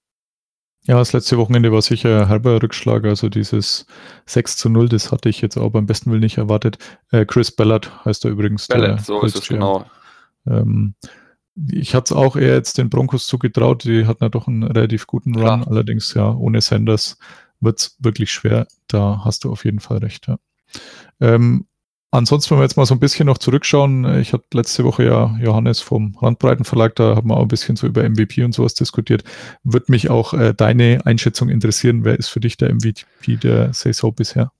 [0.84, 3.04] Ja, das letzte Wochenende war sicher ein halber Rückschlag.
[3.04, 3.86] Also dieses
[4.26, 6.78] 6 zu 0, das hatte ich jetzt auch beim besten Willen nicht erwartet.
[7.12, 8.66] Äh, Chris Ballard heißt er übrigens.
[8.66, 9.86] Ballard, so ist es genau.
[10.46, 10.94] Ähm,
[11.70, 13.84] ich hatte es auch eher jetzt den Broncos zugetraut.
[13.84, 15.42] Die hatten ja doch einen relativ guten Run.
[15.62, 15.68] Klar.
[15.68, 17.18] Allerdings, ja, ohne Sanders
[17.60, 18.66] wird es wirklich schwer.
[18.88, 20.26] Da hast du auf jeden Fall recht.
[20.28, 20.38] Ja.
[21.20, 21.66] Ähm,
[22.14, 25.34] Ansonsten, wenn wir jetzt mal so ein bisschen noch zurückschauen, ich hatte letzte Woche ja
[25.40, 29.24] Johannes vom Randbreitenverlag, da haben wir auch ein bisschen so über MVP und sowas diskutiert.
[29.64, 32.04] Würde mich auch äh, deine Einschätzung interessieren.
[32.04, 34.52] Wer ist für dich der MVP der Saison bisher?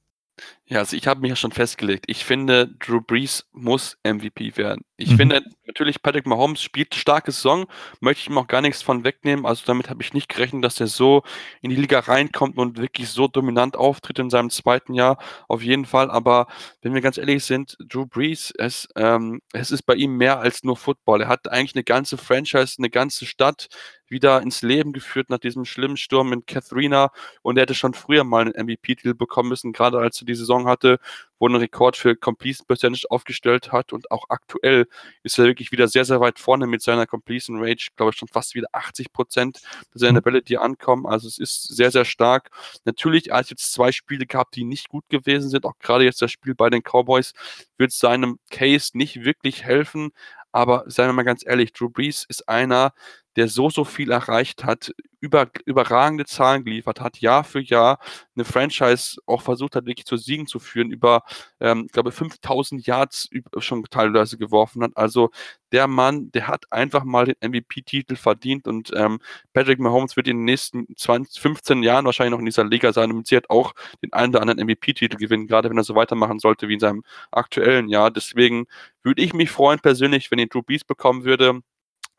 [0.73, 2.07] Ja, also ich habe mich ja schon festgelegt.
[2.07, 4.87] Ich finde, Drew Brees muss MVP werden.
[4.97, 5.17] Ich mhm.
[5.17, 7.67] finde natürlich, Patrick Mahomes spielt starke Saison,
[8.01, 9.45] möchte ich ihm auch gar nichts von wegnehmen.
[9.45, 11.25] Also damit habe ich nicht gerechnet, dass er so
[11.61, 15.19] in die Liga reinkommt und wirklich so dominant auftritt in seinem zweiten Jahr.
[15.47, 16.11] Auf jeden Fall.
[16.11, 16.47] Aber
[16.81, 20.65] wenn wir ganz ehrlich sind, Drew Brees, es, ähm, es ist bei ihm mehr als
[20.65, 21.21] nur Football.
[21.21, 23.69] Er hat eigentlich eine ganze Franchise, eine ganze Stadt
[24.13, 27.11] wieder ins Leben geführt nach diesem schlimmen Sturm in Katharina.
[27.43, 30.69] Und er hätte schon früher mal einen MVP-Titel bekommen müssen, gerade als er die Saison
[30.69, 31.01] hatte,
[31.41, 33.93] wo er einen Rekord für Completion Percentage aufgestellt hat.
[33.93, 34.87] Und auch aktuell
[35.25, 38.29] ist er wirklich wieder sehr, sehr weit vorne mit seiner Completion Rate, glaube ich schon
[38.29, 39.61] fast wieder 80 Prozent
[39.93, 40.23] seiner mhm.
[40.23, 42.51] Bälle, die ankommen, also es ist sehr, sehr stark.
[42.85, 46.23] Natürlich, er hat jetzt zwei Spiele gehabt, die nicht gut gewesen sind, auch gerade jetzt
[46.23, 47.33] das Spiel bei den Cowboys
[47.77, 50.13] wird seinem Case nicht wirklich helfen,
[50.53, 52.93] aber seien wir mal ganz ehrlich, Drew Brees ist einer,
[53.37, 58.01] der so, so viel erreicht hat, über, überragende Zahlen geliefert hat, Jahr für Jahr
[58.35, 61.23] eine Franchise auch versucht hat, wirklich zu Siegen zu führen, über,
[61.61, 64.91] ähm, ich glaube, 5000 Yards schon teilweise geworfen hat.
[64.97, 65.31] Also
[65.71, 69.21] der Mann, der hat einfach mal den MVP-Titel verdient und ähm,
[69.53, 73.13] Patrick Mahomes wird in den nächsten 20, 15 Jahren wahrscheinlich noch in dieser Liga sein
[73.13, 76.41] und sie hat auch den einen oder anderen MVP-Titel gewinnen, gerade wenn er so weitermachen
[76.41, 78.11] sollte wie in seinem aktuellen Jahr.
[78.11, 78.67] Deswegen
[79.05, 81.63] würde ich mich freuen persönlich, wenn er Drew Brees bekommen würde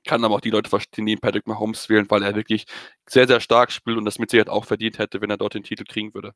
[0.04, 2.66] kann aber auch die Leute verstehen, die Patrick Mahomes wählen, weil er wirklich
[3.08, 5.64] sehr, sehr stark spielt und das mit Sicherheit auch verdient hätte, wenn er dort den
[5.64, 6.34] Titel kriegen würde.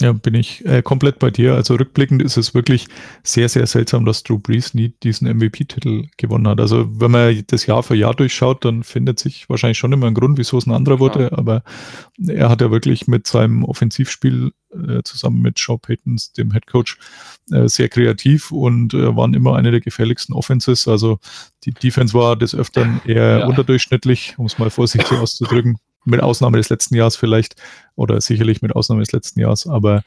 [0.00, 1.54] Ja, bin ich äh, komplett bei dir.
[1.54, 2.86] Also rückblickend ist es wirklich
[3.22, 6.60] sehr, sehr seltsam, dass Drew Brees nie diesen MVP-Titel gewonnen hat.
[6.60, 10.14] Also wenn man das Jahr für Jahr durchschaut, dann findet sich wahrscheinlich schon immer ein
[10.14, 11.24] Grund, wieso es ein anderer wurde.
[11.30, 11.38] Ja.
[11.38, 11.62] Aber
[12.26, 16.98] er hat ja wirklich mit seinem Offensivspiel äh, zusammen mit Joe Paytons, dem Head Coach,
[17.50, 20.88] äh, sehr kreativ und äh, waren immer eine der gefährlichsten Offenses.
[20.88, 21.18] Also
[21.64, 23.46] die Defense war des Öfteren eher ja.
[23.46, 27.54] unterdurchschnittlich, um es mal vorsichtig auszudrücken mit Ausnahme des letzten Jahres vielleicht
[27.94, 29.66] oder sicherlich mit Ausnahme des letzten Jahres.
[29.66, 30.02] Aber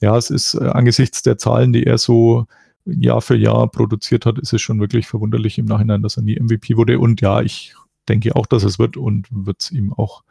[0.00, 2.46] ja, es ist äh, angesichts der Zahlen, die er so
[2.84, 6.38] Jahr für Jahr produziert hat, ist es schon wirklich verwunderlich im Nachhinein, dass er nie
[6.38, 6.98] MVP wurde.
[6.98, 7.74] Und ja, ich
[8.08, 10.22] denke auch, dass es wird und wird es ihm auch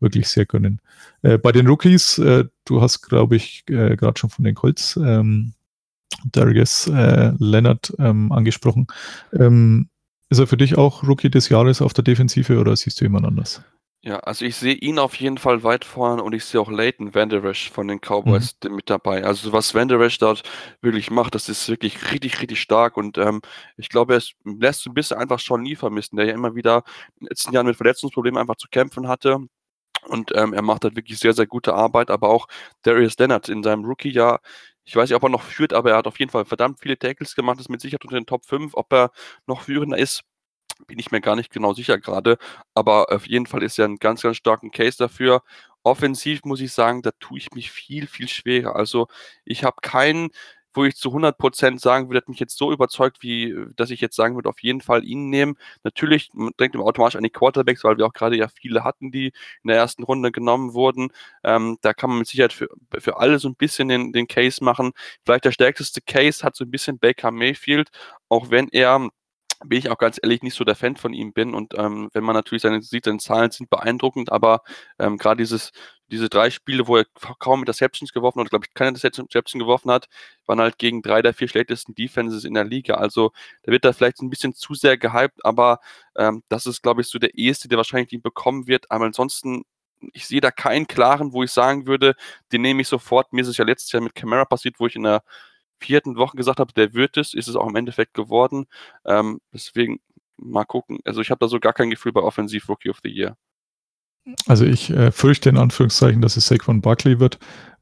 [0.00, 0.80] wirklich sehr gönnen.
[1.22, 4.96] Äh, bei den Rookies, äh, du hast, glaube ich, äh, gerade schon von den Colts
[5.02, 5.54] ähm,
[6.24, 8.86] Darius äh, Leonard ähm, angesprochen.
[9.32, 9.88] Ähm,
[10.28, 13.26] ist er für dich auch Rookie des Jahres auf der Defensive oder siehst du jemand
[13.26, 13.62] anders?
[14.06, 17.12] Ja, also ich sehe ihn auf jeden Fall weit vorne und ich sehe auch Leighton
[17.12, 18.76] Vanderash von den Cowboys mhm.
[18.76, 19.24] mit dabei.
[19.24, 20.44] Also was Vanderash dort
[20.80, 23.40] wirklich macht, das ist wirklich richtig, richtig stark und ähm,
[23.76, 26.84] ich glaube, es lässt ein bisschen einfach schon nie vermissen, der ja immer wieder
[27.16, 29.38] in den letzten Jahren mit Verletzungsproblemen einfach zu kämpfen hatte.
[30.08, 32.46] Und ähm, er macht halt wirklich sehr, sehr gute Arbeit, aber auch
[32.82, 34.40] Darius Leonard in seinem Rookie-Jahr,
[34.84, 36.96] ich weiß nicht, ob er noch führt, aber er hat auf jeden Fall verdammt viele
[36.96, 38.74] Tackles gemacht, ist mit Sicherheit unter den Top 5.
[38.74, 39.10] Ob er
[39.46, 40.22] noch führender ist,
[40.86, 42.38] bin ich mir gar nicht genau sicher gerade,
[42.74, 45.42] aber auf jeden Fall ist ja ein ganz, ganz starken Case dafür.
[45.82, 48.76] Offensiv muss ich sagen, da tue ich mich viel, viel schwerer.
[48.76, 49.06] Also
[49.44, 50.30] ich habe keinen
[50.76, 54.14] wo ich zu 100% sagen würde, hat mich jetzt so überzeugt, wie, dass ich jetzt
[54.14, 55.56] sagen würde, auf jeden Fall ihn nehmen.
[55.84, 59.28] Natürlich denkt man automatisch an die Quarterbacks, weil wir auch gerade ja viele hatten, die
[59.62, 61.08] in der ersten Runde genommen wurden.
[61.42, 64.62] Ähm, da kann man mit Sicherheit für, für alle so ein bisschen den, den Case
[64.62, 64.92] machen.
[65.24, 67.88] Vielleicht der stärkste Case hat so ein bisschen Baker Mayfield,
[68.28, 69.08] auch wenn er
[69.64, 71.54] bin ich auch ganz ehrlich nicht so der Fan von ihm bin.
[71.54, 74.62] Und ähm, wenn man natürlich seine sieht, seine Zahlen sind beeindruckend, aber
[74.98, 75.72] ähm, gerade dieses,
[76.10, 77.06] diese drei Spiele, wo er
[77.38, 80.06] kaum mit Interceptions geworfen hat, glaube ich, keine Interception geworfen hat,
[80.46, 82.94] waren halt gegen drei der vier schlechtesten Defenses in der Liga.
[82.94, 85.80] Also da wird er vielleicht ein bisschen zu sehr gehypt, aber
[86.16, 88.90] ähm, das ist, glaube ich, so der erste, der wahrscheinlich ihn bekommen wird.
[88.90, 89.64] Aber ansonsten
[90.12, 92.14] ich sehe da keinen klaren, wo ich sagen würde,
[92.52, 93.32] den nehme ich sofort.
[93.32, 95.22] Mir ist es ja letztes Jahr mit Camara passiert, wo ich in der
[95.80, 98.66] vierten Woche gesagt habe, der wird es, ist es auch im Endeffekt geworden.
[99.04, 100.00] Ähm, deswegen
[100.36, 100.98] mal gucken.
[101.04, 103.36] Also ich habe da so gar kein Gefühl bei Offensiv Rookie of the Year.
[104.46, 107.38] Also ich äh, fürchte in Anführungszeichen, dass es Saquon Barkley wird.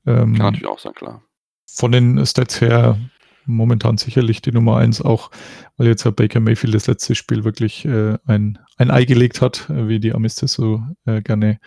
[0.07, 1.23] Ähm, Kann natürlich auch sein, klar.
[1.67, 2.99] Von den Stats her
[3.47, 5.31] momentan sicherlich die Nummer eins, auch
[5.77, 9.69] weil jetzt Herr Baker Mayfield das letzte Spiel wirklich äh, ein, ein Ei gelegt hat,
[9.71, 11.59] äh, wie die Amis das so äh, gerne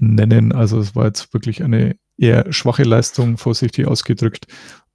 [0.00, 0.52] nennen.
[0.52, 4.46] Also es war jetzt wirklich eine eher schwache Leistung, vorsichtig ausgedrückt.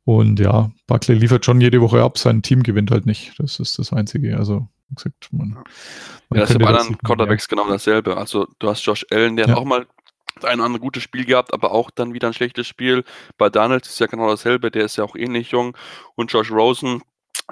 [0.06, 3.34] Und ja, Buckley liefert schon jede Woche ab, sein Team gewinnt halt nicht.
[3.40, 4.38] Das ist das Einzige.
[4.38, 5.50] Also, wie gesagt, man.
[5.50, 5.64] man
[6.34, 8.18] ja, das ist bei anderen Quarterbacks genau dasselbe.
[8.18, 9.52] Also, du hast Josh Allen, der ja.
[9.52, 9.88] hat auch mal
[10.42, 13.04] ein anderes gutes Spiel gehabt, aber auch dann wieder ein schlechtes Spiel.
[13.38, 15.78] Bei Donalds ist ja genau dasselbe, der ist ja auch ähnlich jung.
[16.16, 17.02] Und Josh Rosen,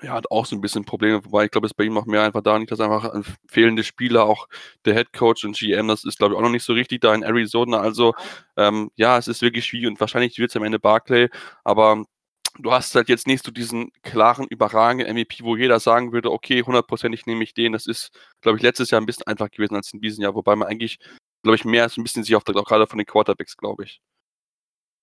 [0.02, 2.24] ja, hat auch so ein bisschen Probleme, wobei ich glaube, es bei ihm auch mehr
[2.24, 3.14] einfach da nicht, dass einfach
[3.48, 4.48] fehlende Spieler, auch
[4.86, 7.14] der Head Coach und GM, das ist glaube ich auch noch nicht so richtig da
[7.14, 7.80] in Arizona.
[7.80, 8.14] Also
[8.58, 11.30] ähm, ja, es ist wirklich schwierig und wahrscheinlich wird es am Ende Barclay,
[11.64, 12.06] aber
[12.60, 16.64] du hast halt jetzt nicht so diesen klaren, überragenden MVP, wo jeder sagen würde, okay,
[16.64, 17.74] hundertprozentig nehme ich den.
[17.74, 18.12] Das ist,
[18.42, 21.00] glaube ich, letztes Jahr ein bisschen einfacher gewesen als in diesem Jahr, wobei man eigentlich,
[21.44, 23.86] glaube ich, mehr so ein bisschen sich auf der, auch gerade von den Quarterbacks, glaube
[23.86, 24.02] ich.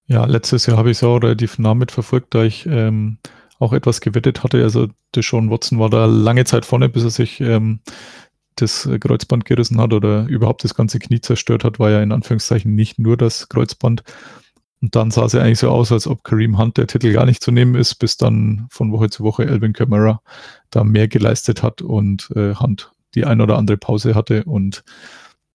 [0.07, 3.19] Ja, letztes Jahr habe ich es auch relativ nah mitverfolgt, da ich ähm,
[3.59, 4.63] auch etwas gewettet hatte.
[4.63, 7.81] Also der Sean Watson war da lange Zeit vorne, bis er sich ähm,
[8.57, 12.75] das Kreuzband gerissen hat oder überhaupt das ganze Knie zerstört hat, war ja in Anführungszeichen
[12.75, 14.03] nicht nur das Kreuzband.
[14.81, 17.27] Und dann sah es ja eigentlich so aus, als ob Kareem Hunt der Titel gar
[17.27, 20.21] nicht zu nehmen ist, bis dann von Woche zu Woche Alvin Kamara
[20.71, 24.85] da mehr geleistet hat und äh, Hunt die ein oder andere Pause hatte und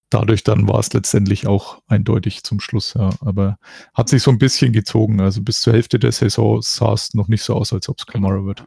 [0.10, 2.94] dadurch dann war es letztendlich auch eindeutig zum Schluss.
[2.96, 3.12] Ja.
[3.22, 3.58] Aber
[3.94, 5.22] hat sich so ein bisschen gezogen.
[5.22, 8.06] Also bis zur Hälfte der Saison sah es noch nicht so aus, als ob es
[8.06, 8.66] Kamara wird.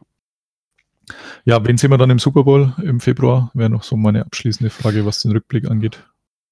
[1.45, 3.51] Ja, wen sehen wir dann im Super Bowl im Februar?
[3.53, 6.03] Wäre noch so meine abschließende Frage, was den Rückblick angeht.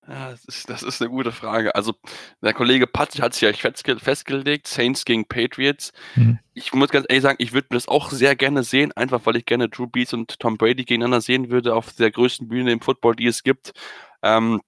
[0.07, 1.73] Ja, das ist, das ist eine gute Frage.
[1.73, 1.93] Also,
[2.41, 5.93] der Kollege Patrick hat sich ja festge festgelegt, Saints gegen Patriots.
[6.15, 6.39] Mhm.
[6.53, 9.37] Ich muss ganz ehrlich sagen, ich würde mir das auch sehr gerne sehen, einfach weil
[9.37, 12.81] ich gerne Drew Brees und Tom Brady gegeneinander sehen würde auf der größten Bühne im
[12.81, 13.73] Football, die es gibt.
[14.21, 14.61] Ähm,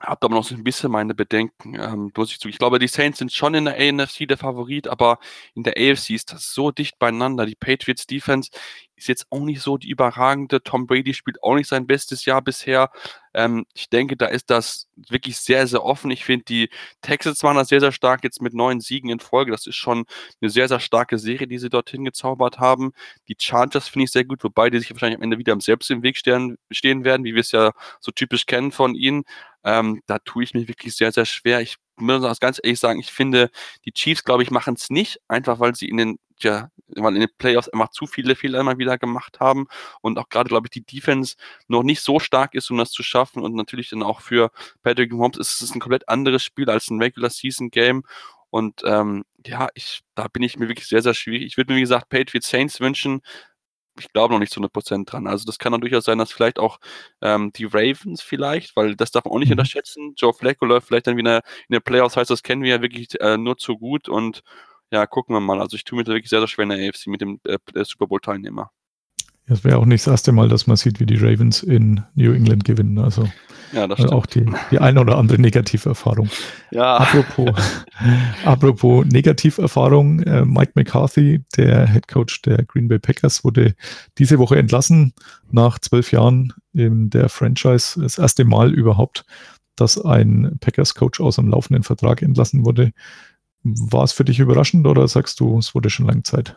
[0.00, 2.48] habe aber noch so ein bisschen meine Bedenken, ähm, muss ich zu.
[2.48, 5.18] Ich glaube, die Saints sind schon in der AFC der Favorit, aber
[5.54, 7.46] in der AFC ist das so dicht beieinander.
[7.46, 8.50] Die Patriots Defense
[9.04, 10.62] ist jetzt auch nicht so die überragende.
[10.62, 12.90] Tom Brady spielt auch nicht sein bestes Jahr bisher.
[13.34, 16.10] Ähm, ich denke, da ist das wirklich sehr, sehr offen.
[16.10, 16.70] Ich finde, die
[17.02, 19.50] Texans waren da sehr, sehr stark jetzt mit neun Siegen in Folge.
[19.50, 20.06] Das ist schon
[20.40, 22.92] eine sehr, sehr starke Serie, die sie dorthin gezaubert haben.
[23.28, 26.02] Die Chargers finde ich sehr gut, wobei die sich wahrscheinlich am Ende wieder selbst im
[26.02, 29.24] Weg stehen, stehen werden, wie wir es ja so typisch kennen von ihnen.
[29.64, 31.60] Ähm, da tue ich mich wirklich sehr, sehr schwer.
[31.60, 33.50] Ich muss ganz ehrlich sagen, ich finde,
[33.84, 37.20] die Chiefs, glaube ich, machen es nicht, einfach weil sie in den, ja, weil in
[37.20, 39.66] den Playoffs einfach zu viele Fehler immer wieder gemacht haben
[40.00, 41.36] und auch gerade, glaube ich, die Defense
[41.68, 44.50] noch nicht so stark ist, um das zu schaffen und natürlich dann auch für
[44.82, 48.04] Patrick Mahomes ist es ein komplett anderes Spiel als ein Regular Season Game
[48.50, 51.42] und ähm, ja, ich, da bin ich mir wirklich sehr, sehr schwierig.
[51.44, 53.20] Ich würde mir, wie gesagt, Patriots Saints wünschen,
[53.98, 55.26] ich glaube noch nicht zu 100% dran.
[55.26, 56.78] Also das kann dann durchaus sein, dass vielleicht auch
[57.20, 59.54] ähm, die Ravens vielleicht, weil das darf man auch nicht mhm.
[59.54, 60.14] unterschätzen.
[60.16, 63.20] Joe Flacco läuft vielleicht dann wieder in den Playoffs, heißt das kennen wir ja wirklich
[63.20, 64.42] äh, nur zu gut und
[64.94, 65.60] ja, gucken wir mal.
[65.60, 67.58] Also ich tue mir da wirklich sehr, sehr schwer in der AFC mit dem äh,
[67.84, 68.70] Super Bowl-Teilnehmer.
[69.46, 72.32] Es wäre auch nicht das erste Mal, dass man sieht, wie die Ravens in New
[72.32, 72.98] England gewinnen.
[72.98, 73.28] Also
[73.72, 76.30] ja, das auch die, die eine oder andere Negativerfahrung.
[76.70, 76.98] Ja.
[76.98, 77.50] Apropos,
[78.44, 83.74] apropos Negativerfahrung, äh, Mike McCarthy, der Head Coach der Green Bay Packers, wurde
[84.16, 85.12] diese Woche entlassen
[85.50, 88.00] nach zwölf Jahren in der Franchise.
[88.00, 89.26] Das erste Mal überhaupt,
[89.76, 92.92] dass ein Packers-Coach aus einem laufenden Vertrag entlassen wurde.
[93.64, 96.56] War es für dich überraschend oder sagst du, es wurde schon lange Zeit?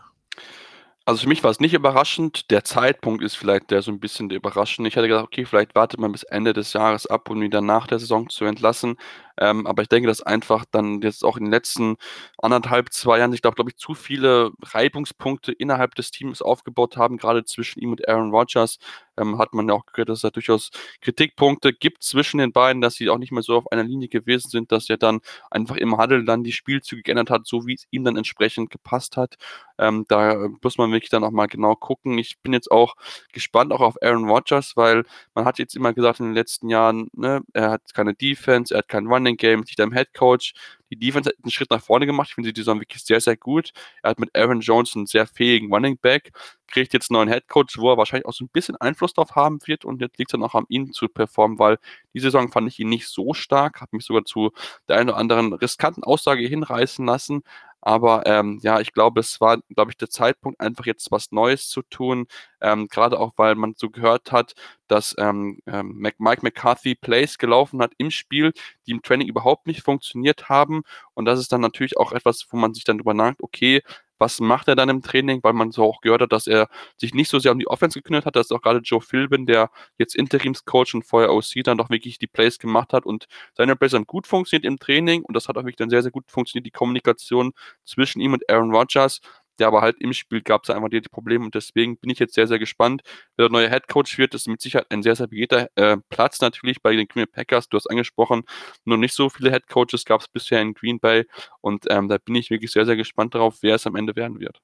[1.06, 2.52] Also für mich war es nicht überraschend.
[2.52, 4.86] Der Zeitpunkt ist vielleicht der so ein bisschen überraschend.
[4.90, 7.66] Ich hatte gedacht, okay, vielleicht wartet man bis Ende des Jahres ab, um ihn dann
[7.66, 8.98] nach der Saison zu entlassen.
[9.40, 11.98] Ähm, aber ich denke, dass einfach dann jetzt auch in den letzten
[12.38, 17.18] anderthalb, zwei Jahren sich, glaube glaub ich, zu viele Reibungspunkte innerhalb des Teams aufgebaut haben,
[17.18, 18.80] gerade zwischen ihm und Aaron Rodgers.
[19.18, 20.70] Ähm, hat man ja auch gehört, dass es da durchaus
[21.02, 24.50] Kritikpunkte gibt zwischen den beiden, dass sie auch nicht mehr so auf einer Linie gewesen
[24.50, 27.88] sind, dass er dann einfach im Huddle dann die Spielzüge geändert hat, so wie es
[27.92, 29.38] ihm dann entsprechend gepasst hat.
[29.80, 32.18] Ähm, da muss man wirklich dann auch mal genau gucken.
[32.18, 32.96] Ich bin jetzt auch
[33.32, 37.10] gespannt auch auf Aaron Rodgers, weil man hat jetzt immer gesagt in den letzten Jahren,
[37.14, 40.54] ne, er hat keine Defense, er hat kein Running Game, nicht am Head Coach.
[40.90, 42.30] Die Defense hat einen Schritt nach vorne gemacht.
[42.30, 43.72] Ich finde die Saison wirklich sehr, sehr gut.
[44.04, 46.32] Er hat mit Aaron Jones einen sehr fähigen Running Back,
[46.68, 49.36] kriegt jetzt einen neuen Head Coach, wo er wahrscheinlich auch so ein bisschen Einfluss drauf
[49.36, 51.78] haben wird und jetzt liegt es dann auch an ihm zu performen, weil
[52.14, 54.52] die Saison fand ich ihn nicht so stark, habe mich sogar zu
[54.88, 57.44] der einen oder anderen riskanten Aussage hinreißen lassen.
[57.88, 61.70] Aber ähm, ja, ich glaube, es war, glaube ich, der Zeitpunkt, einfach jetzt was Neues
[61.70, 62.28] zu tun.
[62.60, 64.56] Ähm, Gerade auch, weil man so gehört hat,
[64.90, 68.52] dass ähm, ähm Mike McCarthy Plays gelaufen hat im Spiel,
[68.86, 70.84] die im Training überhaupt nicht funktioniert haben.
[71.14, 73.82] Und das ist dann natürlich auch etwas, wo man sich dann drüber nachdenkt, okay,
[74.20, 77.14] was macht er dann im Training, weil man so auch gehört hat, dass er sich
[77.14, 80.16] nicht so sehr um die Offense gekümmert hat, dass auch gerade Joe Philbin, der jetzt
[80.16, 84.06] Interimscoach und vorher OC, dann doch wirklich die Plays gemacht hat und seine Plays dann
[84.06, 86.72] gut funktioniert im Training und das hat auch wirklich dann sehr, sehr gut funktioniert, die
[86.72, 87.52] Kommunikation
[87.86, 89.22] zwischen ihm und Aaron Rodgers.
[89.60, 92.20] Ja, aber halt im Spiel gab es einfach die, die, Probleme und deswegen bin ich
[92.20, 93.02] jetzt sehr, sehr gespannt,
[93.36, 94.34] wer der neue Head Coach wird.
[94.34, 97.44] Das ist mit Sicherheit ein sehr, sehr begehrter äh, Platz natürlich bei den Green Bay
[97.44, 97.70] Packers.
[97.70, 98.44] Du hast angesprochen,
[98.86, 101.26] nur nicht so viele Head Coaches gab es bisher in Green Bay
[101.62, 104.40] und ähm, da bin ich wirklich sehr, sehr gespannt darauf, wer es am Ende werden
[104.40, 104.60] wird.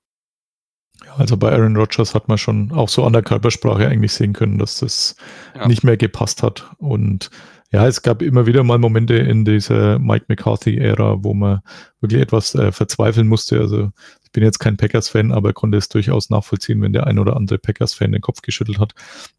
[1.06, 4.34] Ja, also bei Aaron Rodgers hat man schon auch so an der Körpersprache eigentlich sehen
[4.34, 5.16] können, dass das
[5.56, 5.68] ja.
[5.68, 7.32] nicht mehr gepasst hat und
[7.74, 11.62] ja, es gab immer wieder mal Momente in dieser Mike McCarthy-Ära, wo man
[12.02, 13.60] wirklich etwas äh, verzweifeln musste.
[13.60, 13.90] Also
[14.34, 18.12] bin jetzt kein Packers-Fan, aber konnte es durchaus nachvollziehen, wenn der ein oder andere Packers-Fan
[18.12, 18.94] den Kopf geschüttelt hat.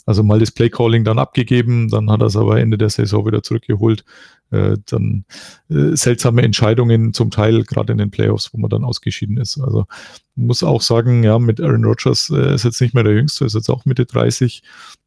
[0.07, 3.43] Also mal das Play-Calling dann abgegeben, dann hat er es aber Ende der Saison wieder
[3.43, 4.05] zurückgeholt.
[4.51, 5.25] Äh, dann
[5.69, 9.61] äh, seltsame Entscheidungen zum Teil, gerade in den Playoffs, wo man dann ausgeschieden ist.
[9.61, 9.85] Also
[10.37, 13.55] muss auch sagen, ja, mit Aaron Rodgers äh, ist jetzt nicht mehr der Jüngste, ist
[13.55, 14.63] jetzt auch Mitte 30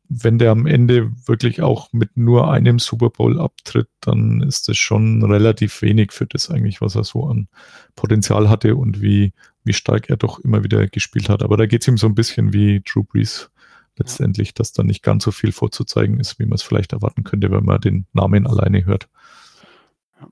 [0.10, 4.78] wenn der am Ende wirklich auch mit nur einem Super Bowl abtritt, dann ist das
[4.78, 7.48] schon relativ wenig für das eigentlich, was er so an
[7.96, 9.34] Potenzial hatte und wie,
[9.68, 11.44] wie stark er doch immer wieder gespielt hat.
[11.44, 13.52] Aber da geht es ihm so ein bisschen wie Drew Brees
[13.98, 17.52] letztendlich, dass da nicht ganz so viel vorzuzeigen ist, wie man es vielleicht erwarten könnte,
[17.52, 19.08] wenn man den Namen alleine hört.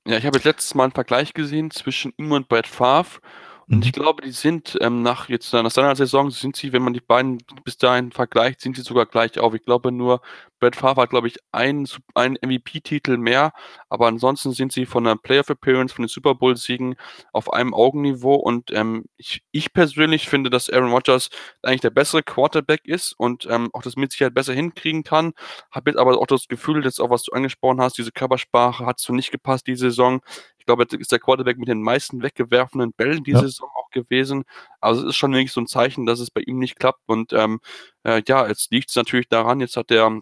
[0.07, 3.19] Ja, ich habe jetzt letztes Mal einen Vergleich gesehen zwischen ihm und Brad Favre
[3.67, 4.01] und ich mhm.
[4.01, 7.39] glaube, die sind ähm, nach jetzt nach seiner Saison sind sie, wenn man die beiden
[7.63, 9.55] bis dahin vergleicht, sind sie sogar gleich auf.
[9.55, 10.21] Ich glaube nur,
[10.65, 13.51] Brad Favre hat, glaube ich, einen, einen MVP-Titel mehr,
[13.89, 16.95] aber ansonsten sind sie von der Playoff Appearance, von den Super Bowl-Siegen
[17.33, 18.35] auf einem Augenniveau.
[18.35, 21.29] Und ähm, ich, ich, persönlich finde, dass Aaron Rodgers
[21.61, 25.33] eigentlich der bessere Quarterback ist und ähm, auch das mit Sicherheit besser hinkriegen kann.
[25.69, 28.99] Habe jetzt aber auch das Gefühl, dass auch was du angesprochen hast, diese Körpersprache hat
[28.99, 30.21] so nicht gepasst diese Saison.
[30.57, 33.43] Ich glaube, ist der Quarterback mit den meisten weggewerfenen Bällen diese ja.
[33.43, 34.45] Saison auch gewesen.
[34.81, 37.03] Also es ist schon wirklich so ein Zeichen, dass es bei ihm nicht klappt.
[37.05, 37.59] Und ähm,
[38.03, 40.21] äh, ja, jetzt liegt es natürlich daran, jetzt hat der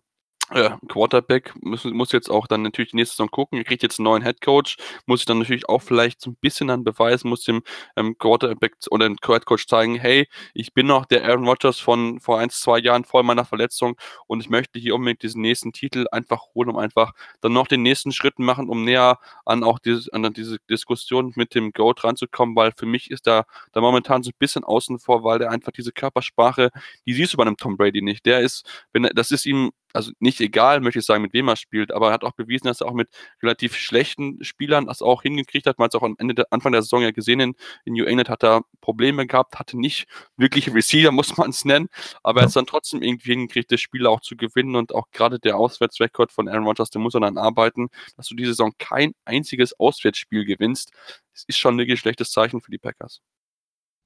[0.49, 3.58] äh, Quarterback muss, muss jetzt auch dann natürlich die nächste Saison gucken.
[3.58, 6.36] Er kriegt jetzt einen neuen Head Coach, muss sich dann natürlich auch vielleicht so ein
[6.36, 7.63] bisschen dann beweisen, muss dem
[7.95, 12.19] ähm, Quarterback oder dem Head Coach zeigen, hey, ich bin noch der Aaron Rodgers von
[12.19, 13.95] vor ein, zwei Jahren vor meiner Verletzung
[14.27, 17.82] und ich möchte hier unbedingt diesen nächsten Titel einfach holen, um einfach dann noch den
[17.82, 22.56] nächsten Schritt machen, um näher an auch diese, an diese Diskussion mit dem Goat ranzukommen,
[22.56, 25.71] weil für mich ist da, da momentan so ein bisschen außen vor, weil der einfach
[25.71, 26.69] diese Körpersprache,
[27.06, 28.25] die siehst du bei einem Tom Brady nicht.
[28.25, 31.56] Der ist, wenn das ist ihm also nicht egal, möchte ich sagen, mit wem er
[31.56, 33.10] spielt, aber er hat auch bewiesen, dass er auch mit
[33.41, 35.77] relativ schlechten Spielern das auch hingekriegt hat.
[35.77, 38.29] Man hat es auch am Ende Anfang der Saison ja gesehen, in, in New England
[38.29, 41.88] hat er Probleme gehabt, hatte nicht wirkliche Receiver, muss man es nennen,
[42.23, 45.12] aber er hat es dann trotzdem irgendwie hingekriegt, das Spiel auch zu gewinnen und auch
[45.12, 48.73] gerade der Auswärtsrekord von Aaron Rodgers, der muss er dann arbeiten, dass du diese Saison
[48.79, 50.91] kein einziges Auswärtsspiel gewinnst.
[51.34, 53.21] Das ist schon ein wirklich schlechtes Zeichen für die Packers.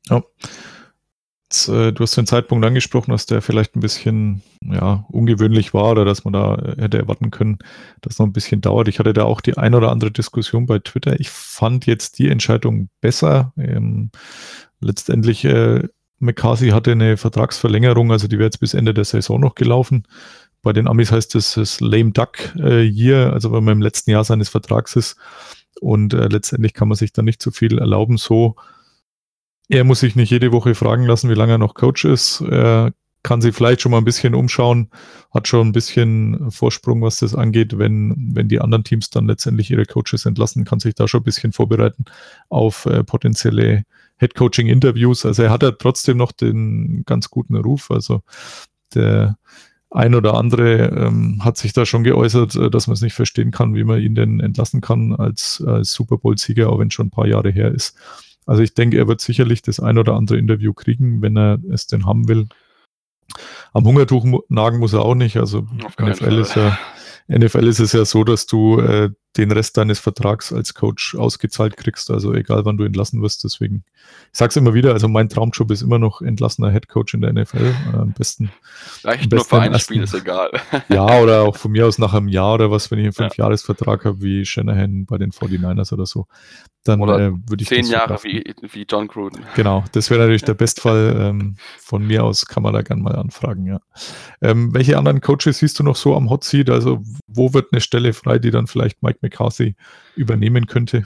[0.10, 0.24] Ja.
[1.50, 6.04] Äh, du hast den Zeitpunkt angesprochen, dass der vielleicht ein bisschen ja, ungewöhnlich war oder
[6.04, 7.60] dass man da äh, hätte erwarten können,
[8.02, 8.88] dass noch ein bisschen dauert.
[8.88, 11.20] Ich hatte da auch die ein oder andere Diskussion bei Twitter.
[11.20, 13.54] Ich fand jetzt die Entscheidung besser.
[13.58, 14.12] Ähm,
[14.82, 15.88] letztendlich, äh,
[16.20, 20.04] McCarthy hatte eine Vertragsverlängerung, also die wäre jetzt bis Ende der Saison noch gelaufen.
[20.64, 24.12] Bei den Amis heißt es das Lame Duck äh, Year, also wenn man im letzten
[24.12, 25.16] Jahr seines Vertrags ist.
[25.80, 28.18] Und äh, letztendlich kann man sich da nicht so viel erlauben.
[28.18, 28.56] So
[29.70, 32.42] er muss sich nicht jede Woche fragen lassen, wie lange er noch Coach ist.
[32.42, 34.90] Er kann sich vielleicht schon mal ein bisschen umschauen,
[35.34, 37.78] hat schon ein bisschen Vorsprung, was das angeht.
[37.78, 41.26] Wenn, wenn die anderen Teams dann letztendlich ihre Coaches entlassen, kann sich da schon ein
[41.26, 42.06] bisschen vorbereiten
[42.48, 43.84] auf äh, potenzielle
[44.20, 45.26] Head-Coaching-Interviews.
[45.26, 47.92] Also er hat ja trotzdem noch den ganz guten Ruf.
[47.92, 48.22] Also
[48.96, 49.38] der
[49.90, 53.52] ein oder andere ähm, hat sich da schon geäußert, äh, dass man es nicht verstehen
[53.52, 57.08] kann, wie man ihn denn entlassen kann als, als Super Bowl-Sieger, auch wenn es schon
[57.08, 57.98] ein paar Jahre her ist.
[58.48, 61.86] Also ich denke, er wird sicherlich das ein oder andere Interview kriegen, wenn er es
[61.86, 62.48] denn haben will.
[63.74, 65.38] Am Hungertuch nagen muss er auch nicht.
[65.38, 65.68] Also
[66.02, 66.78] NFL ist ja
[67.28, 71.78] NFL ist es ja so, dass du äh, den Rest deines Vertrags als Coach ausgezahlt
[71.78, 73.44] kriegst, also egal wann du entlassen wirst.
[73.44, 73.84] Deswegen,
[74.32, 77.22] ich sage es immer wieder, also mein Traumjob ist immer noch entlassener Head Coach in
[77.22, 77.74] der NFL.
[77.94, 78.52] Äh, am besten.
[79.04, 80.52] Reicht nur für ein Spiel, ist egal.
[80.90, 84.06] Ja, oder auch von mir aus nach einem Jahr oder was, wenn ich einen Fünfjahresvertrag
[84.06, 86.28] habe, wie Shanahan bei den 49ers oder so.
[86.84, 87.68] Dann äh, würde ich.
[87.68, 89.44] Zehn Jahre wie, wie John Gruden.
[89.56, 91.16] Genau, das wäre natürlich der Bestfall.
[91.20, 93.82] Ähm, von mir aus kann man da gerne mal anfragen, ja.
[94.42, 96.70] Ähm, welche anderen Coaches siehst du noch so am Hot Seat?
[96.70, 99.76] Also, wo wird eine Stelle frei, die dann vielleicht Mike McCarthy
[100.16, 101.06] übernehmen könnte?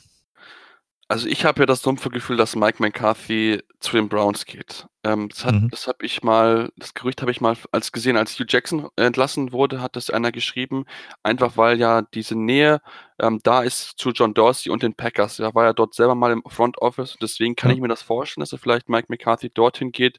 [1.11, 4.87] Also ich habe ja das dumpfe Gefühl, dass Mike McCarthy zu den Browns geht.
[5.03, 5.67] Ähm, das hat, mhm.
[5.69, 9.51] das habe ich mal, das Gerücht habe ich mal als gesehen, als Hugh Jackson entlassen
[9.51, 10.85] wurde, hat das einer geschrieben,
[11.21, 12.79] einfach weil ja diese Nähe
[13.19, 15.39] ähm, da ist zu John Dorsey und den Packers.
[15.39, 17.75] Er war ja dort selber mal im Front Office und deswegen kann ja.
[17.75, 20.17] ich mir das vorstellen, dass er vielleicht Mike McCarthy dorthin geht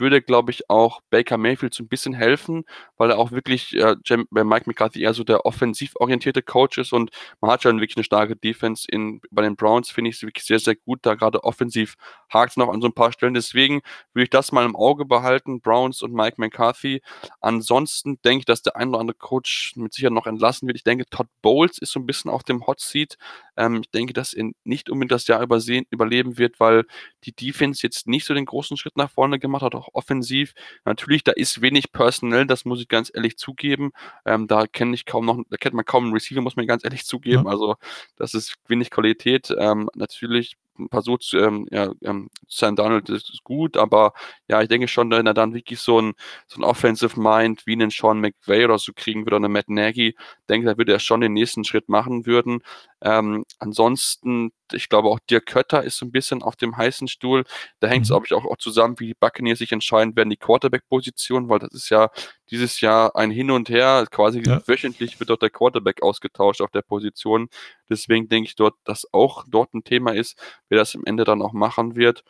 [0.00, 2.64] würde, glaube ich, auch Baker Mayfield so ein bisschen helfen,
[2.96, 3.96] weil er auch wirklich äh,
[4.30, 7.10] Mike McCarthy eher so der offensiv orientierte Coach ist und
[7.40, 10.44] man hat schon wirklich eine starke Defense in, bei den Browns, finde ich es wirklich
[10.44, 11.96] sehr, sehr gut, da gerade offensiv
[12.32, 13.34] hakt es noch an so ein paar Stellen.
[13.34, 13.80] Deswegen
[14.12, 17.02] würde ich das mal im Auge behalten, Browns und Mike McCarthy.
[17.40, 20.76] Ansonsten denke ich, dass der ein oder andere Coach mit Sicherheit noch entlassen wird.
[20.76, 23.16] Ich denke, Todd Bowles ist so ein bisschen auf dem Hot Seat.
[23.56, 26.84] Ähm, ich denke, dass er nicht unbedingt das Jahr übersehen, überleben wird, weil
[27.24, 30.54] die Defense jetzt nicht so den großen Schritt nach vorne gemacht hat, auch offensiv.
[30.84, 33.90] Natürlich, da ist wenig personell, das muss ich ganz ehrlich zugeben.
[34.24, 36.84] Ähm, da kenne ich kaum noch, da kennt man kaum einen Receiver, muss man ganz
[36.84, 37.44] ehrlich zugeben.
[37.44, 37.50] Ja.
[37.50, 37.76] Also
[38.16, 39.54] das ist wenig Qualität.
[39.58, 40.56] Ähm, natürlich
[40.90, 44.12] versucht, ähm, ja, ähm, Sam Donald ist gut, aber
[44.48, 46.14] ja, ich denke schon, wenn er dann wirklich so ein,
[46.46, 49.68] so ein Offensive Mind wie einen Sean McVay oder so kriegen würde oder einen Matt
[49.68, 50.16] Nagy,
[50.48, 52.62] denke, da würde er schon den nächsten Schritt machen würden.
[53.02, 57.44] Ähm, ansonsten, ich glaube auch Dirk Kötter ist so ein bisschen auf dem heißen Stuhl.
[57.78, 58.14] Da hängt es, mhm.
[58.14, 61.72] glaube ich, auch, auch zusammen, wie die Buccaneers sich entscheiden werden, die Quarterback-Position, weil das
[61.72, 62.10] ist ja
[62.50, 64.06] dieses Jahr ein Hin und Her.
[64.10, 64.60] Quasi ja.
[64.66, 67.48] wöchentlich wird dort der Quarterback ausgetauscht auf der Position.
[67.88, 70.38] Deswegen denke ich dort, dass auch dort ein Thema ist,
[70.70, 72.24] wer das am Ende dann auch machen wird.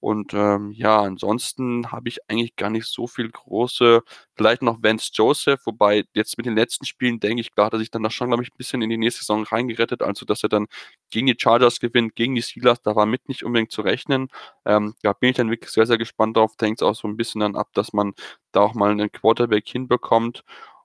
[0.00, 4.02] Und ähm, ja, ansonsten habe ich eigentlich gar nicht so viel große,
[4.34, 7.90] vielleicht noch Vance Joseph, wobei jetzt mit den letzten Spielen denke ich, klar, dass ich
[7.92, 10.48] dann da schon, glaube ich, ein bisschen in die nächste Saison reingerettet, also dass er
[10.48, 10.66] dann
[11.10, 14.26] gegen die Chargers gewinnt, gegen die Steelers, da war mit nicht unbedingt zu rechnen.
[14.64, 16.52] Ähm, da bin ich dann wirklich sehr, sehr gespannt drauf.
[16.60, 18.12] Hängt es auch so ein bisschen dann ab, dass man
[18.52, 20.42] da auch mal einen Quarterback hinbekommt.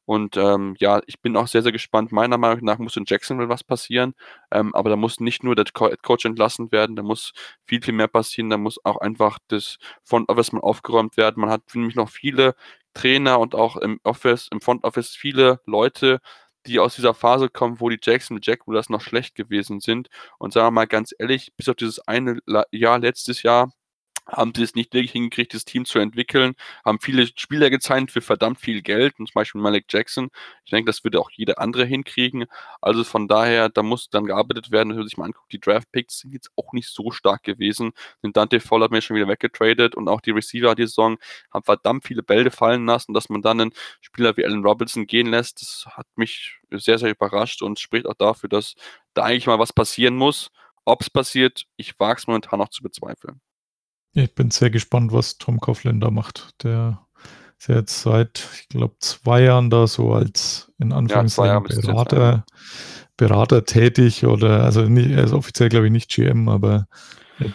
[0.07, 2.13] Und ähm, ja, ich bin auch sehr, sehr gespannt.
[2.13, 4.13] Meiner Meinung nach muss in Jacksonville was passieren.
[4.51, 7.33] Ähm, aber da muss nicht nur der Co Coach entlassen werden, da muss
[7.65, 8.49] viel, viel mehr passieren.
[8.49, 11.41] Da muss auch einfach das Front Office mal aufgeräumt werden.
[11.41, 12.55] Man hat nämlich noch viele
[12.93, 16.19] Trainer und auch im Office, im Front Office viele Leute,
[16.67, 20.07] die aus dieser Phase kommen, wo die Jackson Jaguars noch schlecht gewesen sind.
[20.39, 22.39] Und sagen wir mal ganz ehrlich, bis auf dieses eine
[22.71, 23.73] Jahr letztes Jahr
[24.27, 28.21] haben sie es nicht wirklich hingekriegt, das Team zu entwickeln, haben viele Spieler gezeigt für
[28.21, 30.29] verdammt viel Geld, zum Beispiel Malik Jackson.
[30.65, 32.45] Ich denke, das würde auch jeder andere hinkriegen.
[32.81, 34.89] Also von daher, da muss dann gearbeitet werden.
[34.89, 37.91] Wenn man sich mal anguckt, die Draft-Picks sind jetzt auch nicht so stark gewesen.
[38.23, 41.17] Den Dante Fall hat mir schon wieder weggetradet und auch die Receiver die Saison
[41.51, 43.13] haben verdammt viele Bälle fallen lassen.
[43.13, 47.11] Dass man dann einen Spieler wie Allen Robinson gehen lässt, das hat mich sehr, sehr
[47.11, 48.75] überrascht und spricht auch dafür, dass
[49.13, 50.49] da eigentlich mal was passieren muss.
[50.85, 53.41] Ob es passiert, ich wage es momentan noch zu bezweifeln.
[54.23, 56.63] Ich bin sehr gespannt, was Tom Coughlin da macht.
[56.63, 57.06] Der
[57.60, 62.45] ist ja jetzt seit, ich glaube, zwei Jahren da so als in Anführungszeichen ja, Berater,
[63.15, 66.88] Berater tätig oder also nicht, er ist offiziell glaube ich nicht GM, aber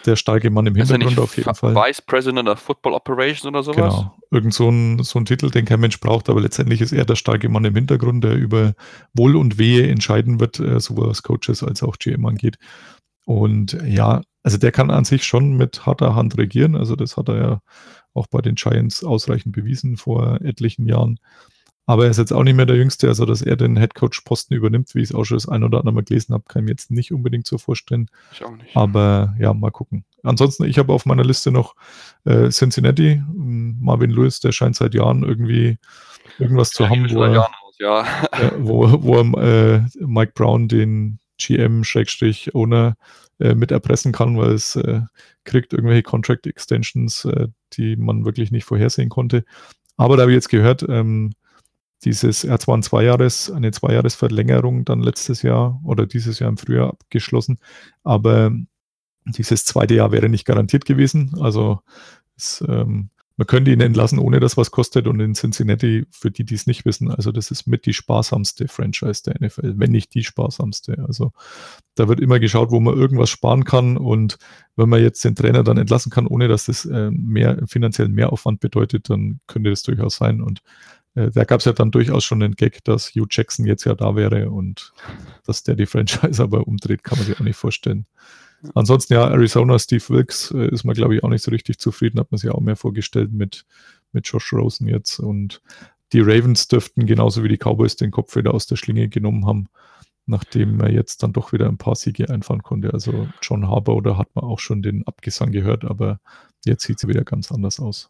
[0.05, 1.75] der starke Mann im Hintergrund auf jeden Fall.
[1.75, 3.95] Vice President of Football Operations oder sowas?
[3.95, 4.15] Genau.
[4.31, 7.17] Irgend so ein, so ein Titel, den kein Mensch braucht, aber letztendlich ist er der
[7.17, 8.73] starke Mann im Hintergrund, der über
[9.13, 12.57] Wohl und Wehe entscheiden wird, äh, sowohl was Coaches als auch GM angeht.
[13.25, 16.75] Und ja, also der kann an sich schon mit harter Hand regieren.
[16.75, 17.61] Also das hat er ja
[18.13, 21.19] auch bei den Giants ausreichend bewiesen vor etlichen Jahren.
[21.85, 24.95] Aber er ist jetzt auch nicht mehr der Jüngste, also dass er den Headcoach-Posten übernimmt,
[24.95, 26.71] wie ich es auch schon das ein oder andere Mal gelesen habe, kann ich mir
[26.71, 28.09] jetzt nicht unbedingt so vorstellen.
[28.31, 28.75] Ich auch nicht.
[28.75, 30.05] Aber ja, mal gucken.
[30.23, 31.75] Ansonsten, ich habe auf meiner Liste noch
[32.23, 33.21] äh, Cincinnati.
[33.33, 35.77] Marvin Lewis, der scheint seit Jahren irgendwie
[36.39, 38.01] irgendwas zu haben, wo er, aus, ja.
[38.31, 42.95] äh, wo, wo er, äh, Mike Brown den GM-Owner
[43.39, 45.01] äh, mit erpressen kann, weil es äh,
[45.43, 49.43] kriegt irgendwelche Contract Extensions, äh, die man wirklich nicht vorhersehen konnte.
[49.97, 51.33] Aber da habe ich jetzt gehört, ähm,
[52.03, 56.89] dieses, er zwar ein Zweijahres, eine Zweijahresverlängerung dann letztes Jahr oder dieses Jahr im Frühjahr
[56.89, 57.59] abgeschlossen,
[58.03, 58.51] aber
[59.25, 61.35] dieses zweite Jahr wäre nicht garantiert gewesen.
[61.39, 61.79] Also
[62.35, 65.07] es ähm, man könnte ihn entlassen, ohne dass was kostet.
[65.07, 68.67] Und in Cincinnati, für die, die es nicht wissen, also das ist mit die sparsamste
[68.67, 71.03] Franchise der NFL, wenn nicht die sparsamste.
[71.07, 71.31] Also
[71.95, 73.97] da wird immer geschaut, wo man irgendwas sparen kann.
[73.97, 74.37] Und
[74.75, 78.59] wenn man jetzt den Trainer dann entlassen kann, ohne dass das äh, mehr finanziellen Mehraufwand
[78.59, 80.41] bedeutet, dann könnte das durchaus sein.
[80.41, 80.61] Und
[81.15, 83.95] äh, da gab es ja dann durchaus schon den Gag, dass Hugh Jackson jetzt ja
[83.95, 84.93] da wäre und
[85.45, 88.05] dass der die Franchise aber umdreht, kann man sich auch nicht vorstellen.
[88.75, 92.19] Ansonsten ja, Arizona, Steve Wilkes äh, ist man, glaube ich, auch nicht so richtig zufrieden,
[92.19, 93.65] hat man sich auch mehr vorgestellt mit,
[94.11, 95.19] mit Josh Rosen jetzt.
[95.19, 95.61] Und
[96.13, 99.67] die Ravens dürften genauso wie die Cowboys den Kopf wieder aus der Schlinge genommen haben,
[100.25, 102.93] nachdem er jetzt dann doch wieder ein paar Siege einfahren konnte.
[102.93, 106.19] Also John Harbour, da hat man auch schon den Abgesang gehört, aber
[106.65, 108.09] jetzt sieht es wieder ganz anders aus.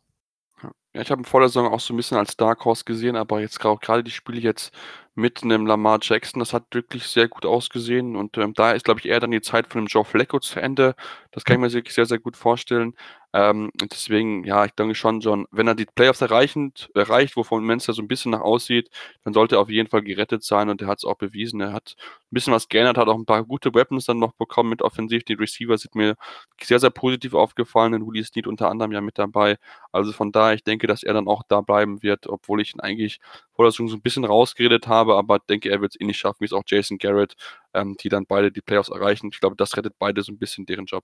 [0.94, 3.16] Ja, ich habe ihn vor der Saison auch so ein bisschen als Dark Horse gesehen,
[3.16, 4.72] aber jetzt gerade die Spiele jetzt
[5.16, 9.00] mit einem Lamar Jackson, das hat wirklich sehr gut ausgesehen und, ähm, da ist, glaube
[9.00, 10.96] ich, eher dann die Zeit von dem Joe Flacco zu Ende.
[11.32, 12.96] Das kann ich mir wirklich sehr, sehr gut vorstellen.
[13.36, 17.94] Ähm, deswegen, ja, ich denke schon, John, wenn er die Playoffs erreichend erreicht, wovon Menster
[17.94, 18.90] so ein bisschen nach aussieht,
[19.24, 21.60] dann sollte er auf jeden Fall gerettet sein und er hat es auch bewiesen.
[21.60, 24.70] Er hat ein bisschen was geändert, hat auch ein paar gute Weapons dann noch bekommen
[24.70, 25.24] mit offensiv.
[25.24, 26.16] Die Receiver sind mir
[26.62, 29.58] sehr, sehr positiv aufgefallen, den Willie Snead unter anderem ja mit dabei.
[29.92, 32.82] Also von daher, ich denke, dass er dann auch da bleiben wird, obwohl ich ihn
[32.82, 33.20] eigentlich
[33.56, 36.18] vor der Saison so ein bisschen rausgeredet habe, aber denke, er wird es eh nicht
[36.20, 37.36] schaffen, wie es auch Jason Garrett,
[37.74, 39.30] ähm, die dann beide die Playoffs erreichen.
[39.32, 41.04] Ich glaube, das rettet beide so ein bisschen deren Job.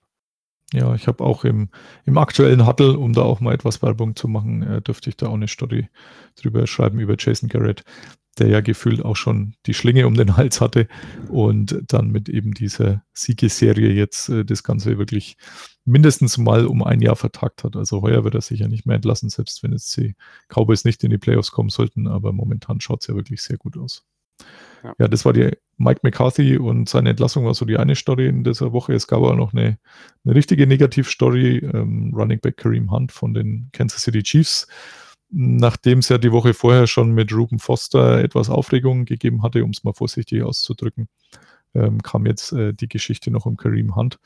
[0.74, 1.70] Ja, ich habe auch im,
[2.05, 5.28] im aktuellen Huddle, um da auch mal etwas Werbung zu machen, äh, dürfte ich da
[5.28, 5.89] auch eine Story
[6.36, 7.84] drüber schreiben über Jason Garrett,
[8.38, 10.88] der ja gefühlt auch schon die Schlinge um den Hals hatte
[11.28, 15.38] und dann mit eben dieser Siegeserie jetzt äh, das Ganze wirklich
[15.86, 17.76] mindestens mal um ein Jahr vertagt hat.
[17.76, 20.15] Also heuer wird er sicher nicht mehr entlassen, selbst wenn jetzt die
[20.49, 23.76] Cowboys nicht in die Playoffs kommen sollten, aber momentan schaut es ja wirklich sehr gut
[23.76, 24.05] aus.
[24.83, 24.93] Ja.
[24.99, 25.07] ja.
[25.07, 28.71] das war die Mike McCarthy und seine Entlassung war so die eine Story in dieser
[28.73, 28.93] Woche.
[28.93, 29.77] Es gab aber noch eine,
[30.25, 31.57] eine richtige Negativstory.
[31.57, 34.67] Ähm, Running Back Kareem Hunt von den Kansas City Chiefs.
[35.31, 39.69] Nachdem es ja die Woche vorher schon mit Ruben Foster etwas Aufregung gegeben hatte, um
[39.69, 41.07] es mal vorsichtig auszudrücken,
[41.75, 44.19] ähm, kam jetzt äh, die Geschichte noch um Kareem Hunt,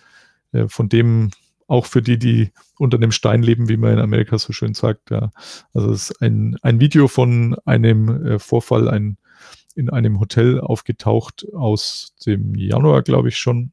[0.53, 1.32] äh, von dem
[1.68, 5.11] auch für die, die unter dem Stein leben, wie man in Amerika so schön sagt.
[5.11, 5.32] Ja.
[5.74, 9.18] Also es ist ein, ein Video von einem äh, Vorfall, ein
[9.76, 13.71] in einem Hotel aufgetaucht aus dem Januar, glaube ich schon,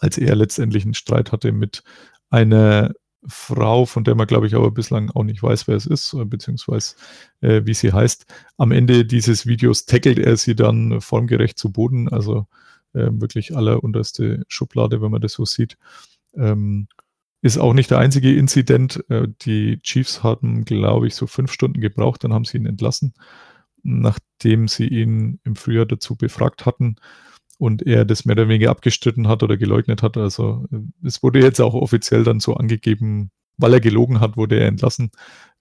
[0.00, 1.82] als er letztendlich einen Streit hatte mit
[2.30, 2.92] einer
[3.26, 6.94] Frau, von der man, glaube ich, aber bislang auch nicht weiß, wer es ist, beziehungsweise
[7.40, 8.26] äh, wie sie heißt.
[8.56, 12.46] Am Ende dieses Videos tackelt er sie dann formgerecht zu Boden, also
[12.94, 15.76] äh, wirklich allerunterste Schublade, wenn man das so sieht.
[16.36, 16.86] Ähm,
[17.42, 19.04] ist auch nicht der einzige Inzident.
[19.08, 23.14] Äh, die Chiefs hatten, glaube ich, so fünf Stunden gebraucht, dann haben sie ihn entlassen
[23.88, 26.96] nachdem sie ihn im Frühjahr dazu befragt hatten
[27.58, 30.16] und er das mehr oder weniger abgestritten hat oder geleugnet hat.
[30.16, 30.66] Also
[31.02, 35.10] es wurde jetzt auch offiziell dann so angegeben, weil er gelogen hat, wurde er entlassen.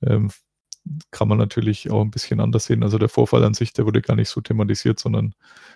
[0.02, 0.30] Ähm,
[1.12, 2.84] kann man natürlich auch ein bisschen anders sehen.
[2.84, 5.34] Also der Vorfall an sich, der wurde gar nicht so thematisiert, sondern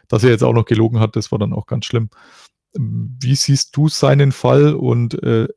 [0.08, 2.10] dass er jetzt auch noch gelogen hat, das war dann auch ganz schlimm.
[2.74, 5.47] Wie siehst du seinen Fall und äh,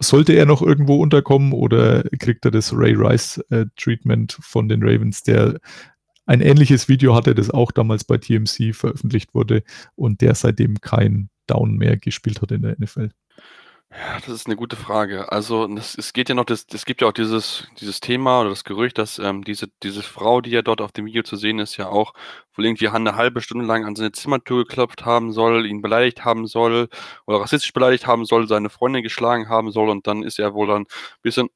[0.00, 4.82] sollte er noch irgendwo unterkommen oder kriegt er das Ray Rice äh, Treatment von den
[4.82, 5.58] Ravens, der
[6.28, 9.62] ein ähnliches Video hatte, das auch damals bei TMC veröffentlicht wurde
[9.96, 13.08] und der seitdem kein Down mehr gespielt hat in der NFL.
[13.90, 15.32] Ja, das ist eine gute Frage.
[15.32, 18.50] Also, das, es geht ja noch, das, es gibt ja auch dieses, dieses Thema oder
[18.50, 21.58] das Gerücht, dass ähm, diese, diese Frau, die ja dort auf dem Video zu sehen
[21.58, 22.12] ist, ja auch
[22.54, 26.46] wohl irgendwie eine halbe Stunde lang an seine Zimmertür geklopft haben soll, ihn beleidigt haben
[26.46, 26.88] soll
[27.26, 30.66] oder rassistisch beleidigt haben soll, seine Freundin geschlagen haben soll und dann ist er wohl
[30.66, 31.48] dann ein bisschen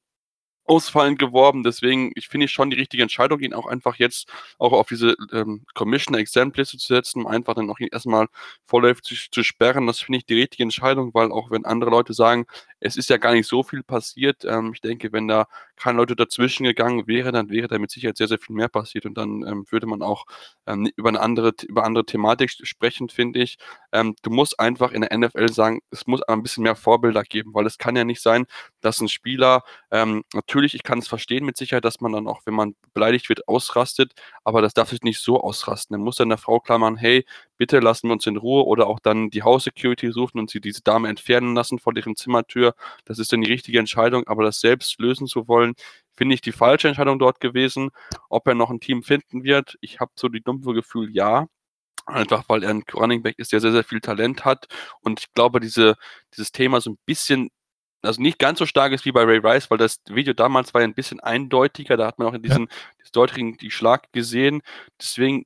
[0.72, 1.62] ausfallend geworben.
[1.62, 5.14] Deswegen, ich finde ich schon die richtige Entscheidung, ihn auch einfach jetzt auch auf diese
[5.30, 8.28] ähm, Commissioner Exempliste zu setzen, um einfach dann auch ihn erstmal
[8.64, 9.86] vorläufig zu, zu sperren.
[9.86, 12.46] Das finde ich die richtige Entscheidung, weil auch wenn andere Leute sagen,
[12.82, 16.16] es ist ja gar nicht so viel passiert, ähm, ich denke, wenn da keine Leute
[16.16, 19.46] dazwischen gegangen wären, dann wäre da mit Sicherheit sehr, sehr viel mehr passiert und dann
[19.46, 20.24] ähm, würde man auch
[20.66, 23.58] ähm, über eine andere, über andere Thematik sprechen, finde ich.
[23.92, 27.54] Ähm, du musst einfach in der NFL sagen, es muss ein bisschen mehr Vorbilder geben,
[27.54, 28.46] weil es kann ja nicht sein,
[28.80, 32.42] dass ein Spieler ähm, natürlich, ich kann es verstehen mit Sicherheit, dass man dann auch,
[32.44, 34.12] wenn man beleidigt wird, ausrastet,
[34.44, 35.94] aber das darf sich nicht so ausrasten.
[35.94, 37.24] Dann muss dann der Frau klar machen, hey,
[37.62, 40.60] bitte lassen wir uns in Ruhe oder auch dann die House Security suchen und sie
[40.60, 42.74] diese Dame entfernen lassen vor deren Zimmertür.
[43.04, 45.74] Das ist dann die richtige Entscheidung, aber das selbst lösen zu wollen,
[46.12, 47.90] finde ich die falsche Entscheidung dort gewesen.
[48.28, 51.46] Ob er noch ein Team finden wird, ich habe so die dumpfe Gefühl, ja.
[52.04, 54.66] Einfach weil er ein Running Back ist, der sehr, sehr viel Talent hat.
[55.00, 55.94] Und ich glaube, diese,
[56.34, 57.50] dieses Thema so ein bisschen
[58.02, 60.80] also nicht ganz so stark ist wie bei Ray Rice, weil das Video damals war
[60.80, 63.06] ja ein bisschen eindeutiger, da hat man auch in diesen ja.
[63.12, 64.62] deutlichen die Schlag gesehen.
[65.00, 65.44] Deswegen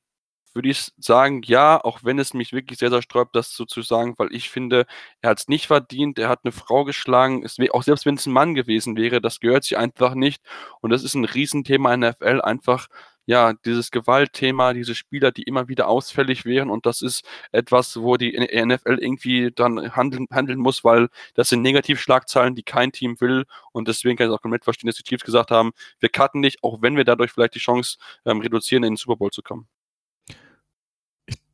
[0.57, 3.83] würde ich sagen, ja, auch wenn es mich wirklich sehr, sehr sträubt, das so zu
[3.83, 4.87] sagen, weil ich finde,
[5.21, 8.27] er hat es nicht verdient, er hat eine Frau geschlagen, es auch selbst wenn es
[8.27, 10.43] ein Mann gewesen wäre, das gehört sich einfach nicht.
[10.81, 12.89] Und das ist ein Riesenthema in der FL, einfach
[13.27, 18.17] ja, dieses Gewaltthema, diese Spieler, die immer wieder ausfällig wären und das ist etwas, wo
[18.17, 23.45] die NFL irgendwie dann handeln, handeln muss, weil das sind Negativschlagzeilen, die kein Team will
[23.73, 26.63] und deswegen kann ich auch komplett verstehen, dass die Chiefs gesagt haben, wir cutten nicht,
[26.63, 29.67] auch wenn wir dadurch vielleicht die Chance ähm, reduzieren, in den Super Bowl zu kommen.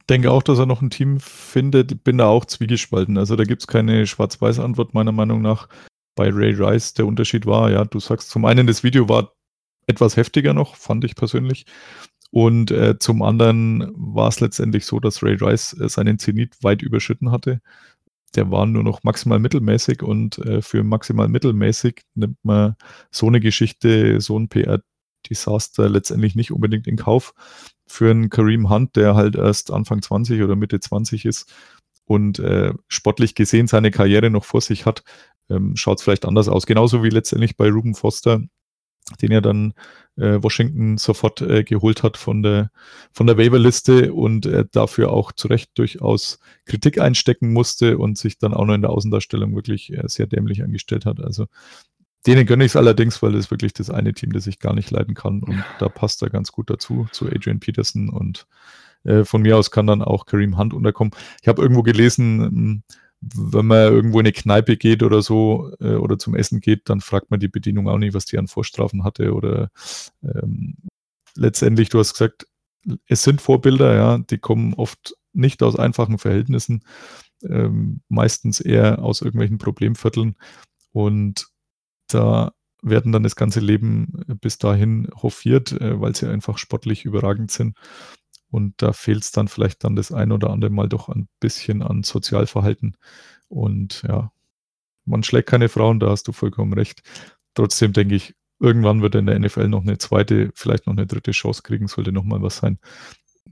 [0.08, 3.18] Denke auch, dass er noch ein Team findet, bin da auch zwiegespalten.
[3.18, 5.68] Also da gibt es keine schwarz-weiß Antwort meiner Meinung nach.
[6.14, 9.32] Bei Ray Rice der Unterschied war, ja, du sagst zum einen, das Video war
[9.86, 11.66] etwas heftiger noch, fand ich persönlich.
[12.30, 16.82] Und äh, zum anderen war es letztendlich so, dass Ray Rice äh, seinen Zenit weit
[16.82, 17.60] überschritten hatte.
[18.34, 22.76] Der war nur noch maximal mittelmäßig und äh, für maximal mittelmäßig nimmt man
[23.10, 27.34] so eine Geschichte, so ein PR-Desaster letztendlich nicht unbedingt in Kauf.
[27.86, 31.52] Für einen Kareem Hunt, der halt erst Anfang 20 oder Mitte 20 ist
[32.06, 35.02] und äh, sportlich gesehen seine Karriere noch vor sich hat,
[35.50, 36.66] ähm, schaut es vielleicht anders aus.
[36.66, 38.40] Genauso wie letztendlich bei Ruben Foster,
[39.20, 39.74] den ja dann
[40.16, 42.70] äh, Washington sofort äh, geholt hat von der,
[43.12, 48.38] von der Waiverliste und äh, dafür auch zu Recht durchaus Kritik einstecken musste und sich
[48.38, 51.20] dann auch noch in der Außendarstellung wirklich äh, sehr dämlich angestellt hat.
[51.20, 51.46] Also
[52.26, 54.74] denen gönne ich es allerdings, weil das ist wirklich das eine Team, das ich gar
[54.74, 55.42] nicht leiden kann.
[55.42, 58.08] Und da passt er ganz gut dazu, zu Adrian Peterson.
[58.08, 58.46] Und
[59.04, 61.12] äh, von mir aus kann dann auch Kareem Hunt unterkommen.
[61.40, 62.82] Ich habe irgendwo gelesen, hm,
[63.20, 67.00] wenn man irgendwo in eine Kneipe geht oder so äh, oder zum Essen geht, dann
[67.00, 69.70] fragt man die Bedienung auch nicht, was die an Vorstrafen hatte oder
[70.22, 70.74] ähm,
[71.36, 72.46] letztendlich, du hast gesagt,
[73.06, 76.82] es sind Vorbilder, ja, die kommen oft nicht aus einfachen Verhältnissen,
[77.44, 80.36] ähm, meistens eher aus irgendwelchen Problemvierteln.
[80.90, 81.46] Und
[82.14, 82.52] da
[82.82, 87.76] werden dann das ganze Leben bis dahin hofiert, äh, weil sie einfach sportlich überragend sind.
[88.50, 91.82] Und da fehlt es dann vielleicht dann das ein oder andere Mal doch ein bisschen
[91.82, 92.96] an Sozialverhalten.
[93.48, 94.30] Und ja,
[95.04, 97.02] man schlägt keine Frauen, da hast du vollkommen recht.
[97.54, 101.30] Trotzdem denke ich, irgendwann wird in der NFL noch eine zweite, vielleicht noch eine dritte
[101.32, 102.78] Chance kriegen, sollte nochmal was sein.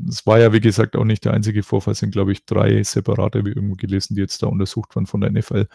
[0.08, 2.82] Es war ja, wie gesagt, auch nicht der einzige Vorfall, es sind, glaube ich, drei
[2.82, 5.66] separate, wie irgendwo gelesen, die jetzt da untersucht waren von der NFL.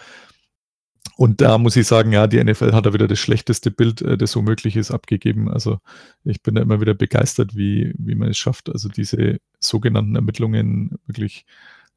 [1.18, 4.18] Und da muss ich sagen, ja, die NFL hat da wieder das schlechteste Bild, äh,
[4.18, 5.50] das so möglich ist, abgegeben.
[5.50, 5.80] Also
[6.24, 11.00] ich bin da immer wieder begeistert, wie, wie man es schafft, also diese sogenannten Ermittlungen
[11.08, 11.46] wirklich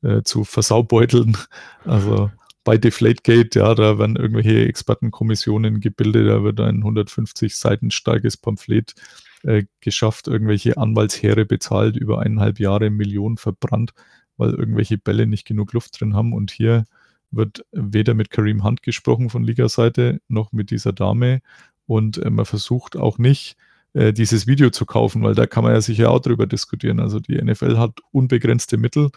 [0.03, 1.37] äh, zu versaubeuteln.
[1.85, 2.31] Also
[2.65, 8.95] bei Deflategate, ja, da werden irgendwelche Expertenkommissionen gebildet, da wird ein 150 Seiten starkes Pamphlet
[9.43, 13.95] äh, geschafft, irgendwelche Anwaltsheere bezahlt, über eineinhalb Jahre Millionen verbrannt,
[14.37, 16.35] weil irgendwelche Bälle nicht genug Luft drin haben.
[16.35, 16.85] Und hier
[17.31, 21.41] wird weder mit Kareem Hunt gesprochen von Liga-Seite noch mit dieser Dame.
[21.87, 23.57] Und äh, man versucht auch nicht,
[23.95, 27.01] äh, dieses Video zu kaufen, weil da kann man ja sicher auch drüber diskutieren.
[27.01, 29.11] Also die NFL hat unbegrenzte Mittel.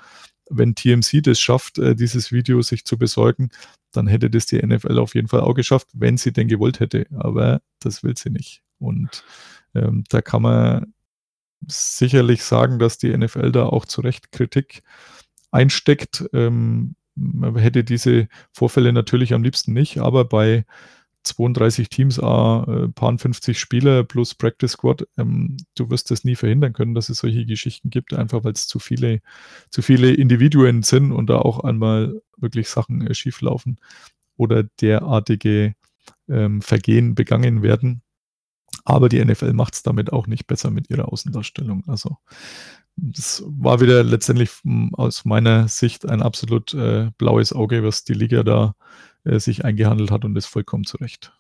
[0.50, 3.50] Wenn TMC das schafft, äh, dieses Video sich zu besorgen,
[3.92, 7.06] dann hätte das die NFL auf jeden Fall auch geschafft, wenn sie denn gewollt hätte.
[7.18, 8.64] Aber das will sie nicht.
[8.80, 9.24] Und
[9.76, 10.94] ähm, da kann man
[11.68, 14.84] sicherlich sagen, dass die NFL da auch zu Recht Kritik
[15.52, 16.24] einsteckt.
[16.34, 20.66] Ähm, man hätte diese Vorfälle natürlich am liebsten nicht, aber bei
[21.24, 26.74] 32 Teams, äh, paar 50 Spieler plus Practice Squad, ähm, du wirst das nie verhindern
[26.74, 29.22] können, dass es solche Geschichten gibt, einfach weil es zu viele,
[29.70, 33.80] zu viele Individuen sind und da auch einmal wirklich Sachen äh, schieflaufen
[34.36, 35.76] oder derartige
[36.28, 38.02] ähm, Vergehen begangen werden.
[38.86, 41.84] Aber die NFL macht es damit auch nicht besser mit ihrer Außendarstellung.
[41.88, 42.18] Also
[42.96, 48.14] das war wieder letztendlich hm, aus meiner Sicht ein absolut äh, blaues Auge, was die
[48.14, 48.76] Liga da
[49.24, 51.34] äh, sich eingehandelt hat und ist vollkommen zurecht.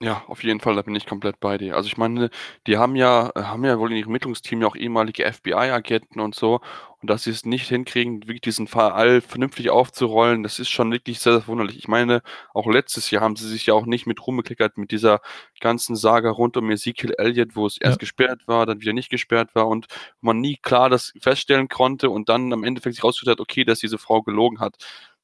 [0.00, 1.74] Ja, auf jeden Fall, da bin ich komplett bei dir.
[1.74, 2.30] Also ich meine,
[2.68, 6.60] die haben ja haben ja wohl in ihrem Ermittlungsteam ja auch ehemalige FBI-Agenten und so.
[7.00, 11.18] Und dass sie es nicht hinkriegen, wirklich diesen Fall vernünftig aufzurollen, das ist schon wirklich
[11.18, 11.78] sehr, sehr wunderlich.
[11.78, 12.22] Ich meine,
[12.54, 15.20] auch letztes Jahr haben sie sich ja auch nicht mit Ruhm bekleckert mit dieser
[15.60, 17.98] ganzen Saga rund um Ezekiel Elliott, wo es erst Ja.
[17.98, 19.86] gesperrt war, dann wieder nicht gesperrt war und
[20.20, 23.80] man nie klar das feststellen konnte und dann am Endeffekt sich rausgestellt hat, okay, dass
[23.80, 24.76] diese Frau gelogen hat.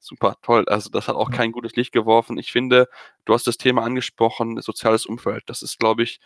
[0.06, 0.66] Super, toll.
[0.68, 2.36] Also das hat auch kein gutes Licht geworfen.
[2.36, 2.88] Ich finde,
[3.24, 5.44] du hast das Thema angesprochen, soziales Umfeld.
[5.46, 6.20] Das ist, glaube ich,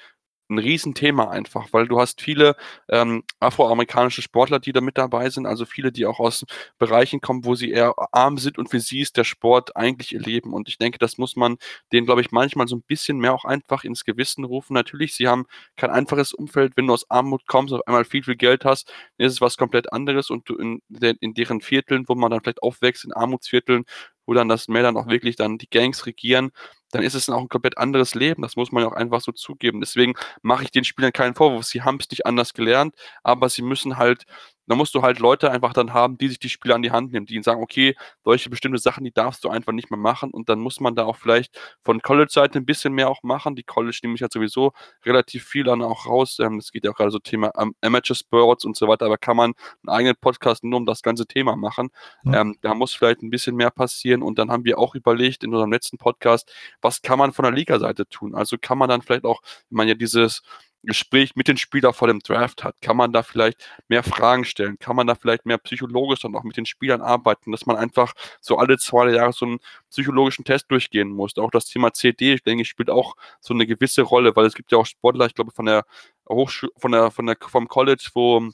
[0.48, 2.56] ein Riesenthema einfach, weil du hast viele
[2.88, 6.44] ähm, afroamerikanische Sportler, die da mit dabei sind, also viele, die auch aus
[6.78, 10.20] Bereichen kommen, wo sie eher arm sind und für sie ist der Sport eigentlich ihr
[10.20, 10.52] Leben.
[10.52, 11.58] Und ich denke, das muss man
[11.92, 14.74] denen, glaube ich, manchmal so ein bisschen mehr auch einfach ins Gewissen rufen.
[14.74, 15.46] Natürlich, sie haben
[15.76, 16.76] kein einfaches Umfeld.
[16.76, 19.56] Wenn du aus Armut kommst, auf einmal viel, viel Geld hast, dann ist es was
[19.56, 20.82] komplett anderes und du in,
[21.20, 23.84] in deren Vierteln, wo man dann vielleicht aufwächst, in Armutsvierteln,
[24.28, 26.50] wo dann das dann auch wirklich dann die Gangs regieren,
[26.90, 28.42] dann ist es dann auch ein komplett anderes Leben.
[28.42, 29.80] Das muss man ja auch einfach so zugeben.
[29.80, 31.64] Deswegen mache ich den Spielern keinen Vorwurf.
[31.64, 34.24] Sie haben es nicht anders gelernt, aber sie müssen halt
[34.68, 37.12] da musst du halt Leute einfach dann haben, die sich die Spiele an die Hand
[37.12, 40.30] nehmen, die ihnen sagen, okay, solche bestimmte Sachen, die darfst du einfach nicht mehr machen
[40.30, 43.56] und dann muss man da auch vielleicht von College-Seite ein bisschen mehr auch machen.
[43.56, 44.72] Die College nehme ich ja sowieso
[45.04, 46.38] relativ viel dann auch raus.
[46.40, 49.18] Ähm, es geht ja auch gerade so Thema ähm, Amateur Sports und so weiter, aber
[49.18, 49.54] kann man
[49.86, 51.88] einen eigenen Podcast nur um das ganze Thema machen.
[52.24, 52.42] Ja.
[52.42, 55.52] Ähm, da muss vielleicht ein bisschen mehr passieren und dann haben wir auch überlegt in
[55.52, 56.52] unserem letzten Podcast,
[56.82, 58.34] was kann man von der Liga-Seite tun?
[58.34, 59.40] Also kann man dann vielleicht auch,
[59.70, 60.42] wenn man ja dieses
[60.82, 62.80] Gespräch mit den Spielern vor dem Draft hat?
[62.80, 64.78] Kann man da vielleicht mehr Fragen stellen?
[64.78, 68.14] Kann man da vielleicht mehr psychologisch dann auch mit den Spielern arbeiten, dass man einfach
[68.40, 69.58] so alle zwei Jahre so einen
[69.90, 71.36] psychologischen Test durchgehen muss?
[71.38, 74.72] Auch das Thema CD, ich denke, spielt auch so eine gewisse Rolle, weil es gibt
[74.72, 75.84] ja auch Sportler, ich glaube, von der
[76.28, 78.50] Hochschule, von der, von der, vom College, wo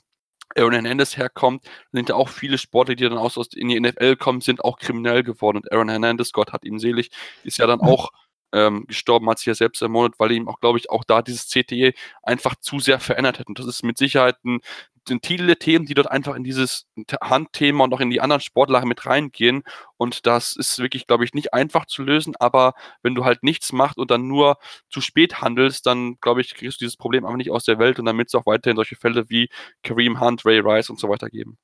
[0.55, 4.15] Aaron Hernandez herkommt, sind ja auch viele Sportler, die dann aus, aus in die NFL
[4.15, 5.57] kommen, sind auch kriminell geworden.
[5.57, 7.09] Und Aaron Hernandez, Gott hat ihn selig,
[7.43, 8.11] ist ja dann auch
[8.55, 11.49] ähm, gestorben, hat sich ja selbst ermordet, weil ihm auch, glaube ich, auch da dieses
[11.49, 11.93] CTE
[12.23, 13.47] einfach zu sehr verändert hat.
[13.47, 14.61] Und das ist mit Sicherheit ein,
[15.07, 16.87] sind viele Themen, die dort einfach in dieses
[17.21, 19.63] Handthema und auch in die anderen Sportlager mit reingehen.
[19.97, 22.35] Und das ist wirklich, glaube ich, nicht einfach zu lösen.
[22.39, 24.57] Aber wenn du halt nichts machst und dann nur
[24.89, 27.99] zu spät handelst, dann, glaube ich, kriegst du dieses Problem einfach nicht aus der Welt.
[27.99, 29.49] Und wird es auch weiterhin solche Fälle wie
[29.83, 31.57] Kareem Hunt, Ray Rice und so weiter geben.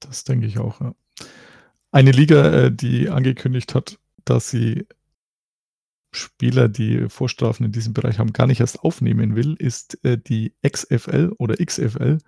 [0.00, 0.94] Das denke ich auch, ja.
[1.90, 4.86] Eine Liga, äh, die angekündigt hat, dass sie
[6.12, 10.54] Spieler, die Vorstrafen in diesem Bereich haben, gar nicht erst aufnehmen will, ist äh, die
[10.66, 12.18] XFL oder XFL.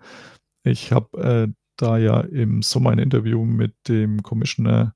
[0.63, 4.95] Ich habe äh, da ja im Sommer ein Interview mit dem Commissioner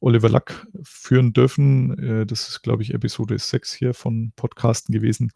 [0.00, 1.98] Oliver Lack führen dürfen.
[1.98, 5.32] Äh, das ist, glaube ich, Episode 6 hier von Podcasten gewesen.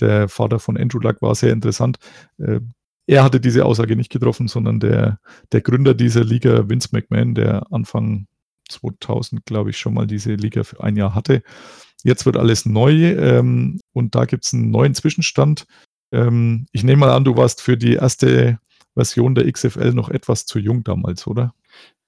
[0.00, 1.98] Der Vater von Andrew Luck war sehr interessant.
[2.38, 2.60] Äh,
[3.06, 5.18] er hatte diese Aussage nicht getroffen, sondern der,
[5.52, 8.26] der Gründer dieser Liga, Vince McMahon, der Anfang
[8.68, 11.42] 2000, glaube ich, schon mal diese Liga für ein Jahr hatte.
[12.04, 15.66] Jetzt wird alles neu ähm, und da gibt es einen neuen Zwischenstand.
[16.12, 18.58] Ähm, ich nehme mal an, du warst für die erste
[18.94, 21.54] Version der XFL noch etwas zu jung damals, oder?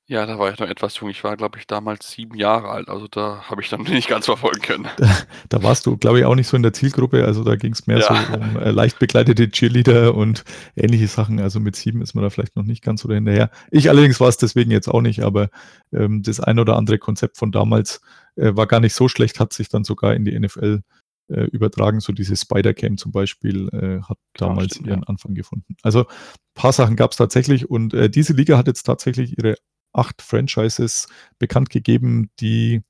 [0.08, 1.08] Ja, da war ich noch etwas jung.
[1.08, 2.88] Ich war, glaube ich, damals sieben Jahre alt.
[2.88, 4.88] Also da habe ich dann nicht ganz verfolgen können.
[4.98, 5.08] Da,
[5.48, 7.24] da warst du, glaube ich, auch nicht so in der Zielgruppe.
[7.24, 8.06] Also da ging es mehr ja.
[8.08, 10.44] so um äh, leicht begleitete Cheerleader und
[10.76, 11.40] ähnliche Sachen.
[11.40, 13.50] Also mit sieben ist man da vielleicht noch nicht ganz so dahinterher.
[13.70, 15.48] Ich allerdings war es deswegen jetzt auch nicht, aber
[15.92, 18.02] ähm, das ein oder andere Konzept von damals
[18.36, 20.82] äh, war gar nicht so schlecht, hat sich dann sogar in die NFL
[21.28, 22.00] äh, übertragen.
[22.00, 25.06] So diese Spider-Cam zum Beispiel äh, hat damals ja, ihren ja.
[25.06, 25.76] Anfang gefunden.
[25.82, 26.06] Also ein
[26.54, 29.56] paar Sachen gab es tatsächlich und äh, diese Liga hat jetzt tatsächlich ihre
[29.92, 31.08] acht Franchises
[31.38, 32.82] bekannt gegeben, die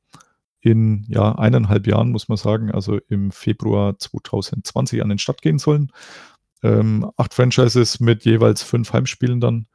[0.60, 5.58] in ja, eineinhalb Jahren, muss man sagen, also im Februar 2020 an den Start gehen
[5.58, 5.90] sollen.
[6.62, 9.66] Ähm, acht Franchises mit jeweils fünf Heimspielen dann.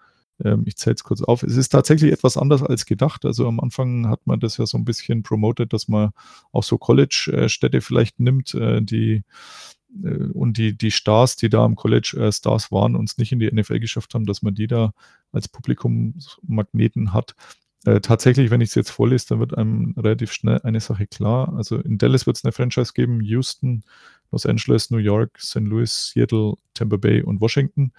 [0.44, 1.44] Ähm, ich zähle es kurz auf.
[1.44, 3.26] Es ist tatsächlich etwas anders als gedacht.
[3.26, 6.12] Also am Anfang hat man das ja so ein bisschen promotet, dass man
[6.52, 9.24] auch so College-Städte vielleicht nimmt, äh, die
[10.04, 13.32] äh, und die, die Stars, die da am College äh, Stars waren und es nicht
[13.32, 14.94] in die NFL geschafft haben, dass man die da
[15.32, 17.36] als Publikummagneten hat.
[17.86, 21.54] Äh, tatsächlich, wenn ich es jetzt vorlese, dann wird einem relativ schnell eine Sache klar.
[21.56, 23.84] Also in Dallas wird es eine Franchise geben, Houston,
[24.32, 25.62] Los Angeles, New York, St.
[25.62, 27.94] Louis, Seattle, Tampa Bay und Washington.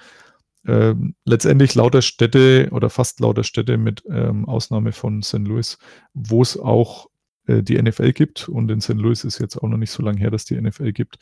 [0.69, 5.39] Ähm, letztendlich lauter Städte oder fast lauter Städte mit ähm, Ausnahme von St.
[5.39, 5.79] Louis,
[6.13, 7.09] wo es auch
[7.47, 8.51] äh, die NFL gibt.
[8.51, 8.91] Und in St.
[8.91, 11.17] Louis ist jetzt auch noch nicht so lange her, dass die NFL gibt.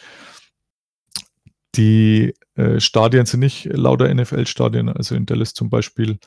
[1.76, 4.88] Die äh, Stadien sind nicht lauter NFL-Stadien.
[4.88, 6.18] Also in Dallas zum Beispiel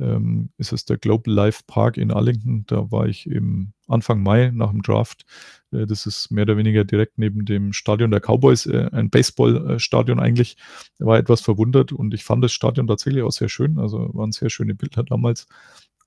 [0.00, 2.64] ähm, ist es der Global Life Park in Arlington.
[2.66, 5.24] Da war ich im Anfang Mai nach dem Draft.
[5.72, 10.20] Äh, das ist mehr oder weniger direkt neben dem Stadion der Cowboys, äh, ein Baseballstadion
[10.20, 10.56] eigentlich.
[10.98, 13.78] Ich war etwas verwundert und ich fand das Stadion tatsächlich auch sehr schön.
[13.78, 15.46] Also waren sehr schöne Bilder damals.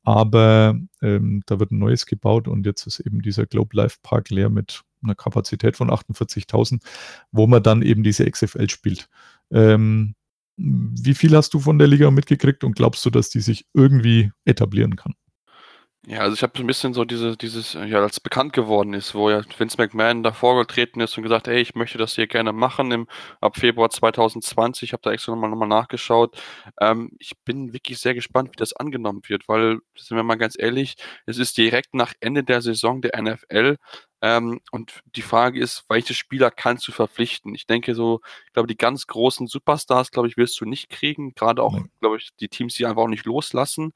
[0.04, 4.30] Aber ähm, da wird ein neues gebaut und jetzt ist eben dieser Global Life Park
[4.30, 6.82] leer mit einer Kapazität von 48.000,
[7.32, 9.10] wo man dann eben diese XFL spielt.
[9.52, 10.16] Ähm,
[10.62, 14.32] wie viel hast du von der Liga mitgekriegt und glaubst du, dass die sich irgendwie
[14.45, 15.14] etablieren kann?
[16.08, 19.14] Ja, also ich habe so ein bisschen so diese, dieses, ja, als bekannt geworden ist,
[19.14, 22.54] wo ja Vince McMahon davor getreten ist und gesagt, ey, ich möchte das hier gerne
[22.54, 23.08] machen im,
[23.39, 24.89] ab Februar 2020.
[24.89, 26.36] Ich habe da extra nochmal noch mal nachgeschaut.
[26.80, 30.56] Ähm, ich bin wirklich sehr gespannt, wie das angenommen wird, weil, sind wir mal ganz
[30.58, 30.95] ehrlich,
[31.28, 33.78] es ist direkt nach Ende der Saison der NFL.
[34.24, 37.54] Ähm, und die Frage ist, welche Spieler kannst du verpflichten?
[37.56, 41.34] Ich denke so, ich glaube, die ganz großen Superstars, glaube ich, wirst du nicht kriegen.
[41.36, 43.93] Gerade auch, glaube ich, die Teams, die einfach auch nicht loslassen.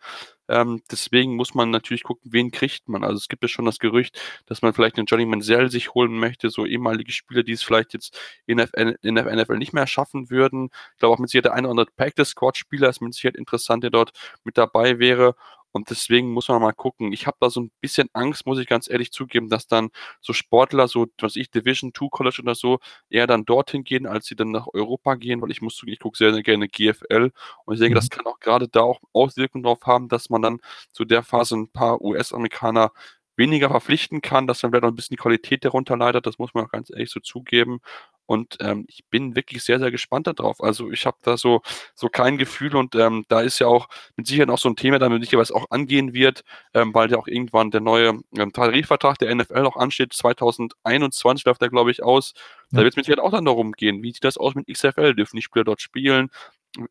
[0.47, 3.03] Ähm, deswegen muss man natürlich gucken, wen kriegt man.
[3.03, 6.17] Also es gibt ja schon das Gerücht, dass man vielleicht einen Johnny Manziel sich holen
[6.17, 8.69] möchte, so ehemalige Spieler, die es vielleicht jetzt in der,
[9.03, 10.69] NFL nicht mehr schaffen würden.
[10.93, 13.35] Ich glaube auch mit Sicherheit der eine oder andere Practice Squad Spieler ist mit Sicherheit
[13.35, 14.11] interessant, der dort
[14.43, 15.35] mit dabei wäre.
[15.75, 17.11] Und deswegen muss man mal gucken.
[17.11, 19.89] Ich habe da so ein bisschen Angst, muss ich ganz ehrlich zugeben, dass dann
[20.21, 24.25] so Sportler, so was ich, Division 2 College oder so, eher dann dorthin gehen, als
[24.27, 27.31] sie dann nach Europa gehen, weil ich muss zugeben, ich gucke sehr, sehr gerne GFL
[27.65, 27.95] und ich denke, Mhm.
[27.95, 30.59] das kann auch gerade da auch Auswirkungen darauf haben, dass man dann
[30.93, 32.91] zu der Phase ein paar US-Amerikaner
[33.37, 36.53] weniger verpflichten kann, dass dann vielleicht noch ein bisschen die Qualität darunter leidet, das muss
[36.53, 37.79] man auch ganz ehrlich so zugeben.
[38.25, 40.61] Und ähm, ich bin wirklich sehr, sehr gespannt darauf.
[40.61, 41.61] Also ich habe da so,
[41.93, 44.99] so kein Gefühl und ähm, da ist ja auch mit Sicherheit auch so ein Thema,
[44.99, 49.17] damit sicher was auch angehen wird, ähm, weil ja auch irgendwann der neue ähm, Tarifvertrag
[49.19, 50.13] der NFL auch ansteht.
[50.13, 52.33] 2021 läuft der, glaube ich, aus.
[52.71, 55.15] Da wird es mit Sicherheit auch dann darum gehen, wie sieht das aus mit XFL?
[55.15, 56.29] Dürfen die Spieler dort spielen?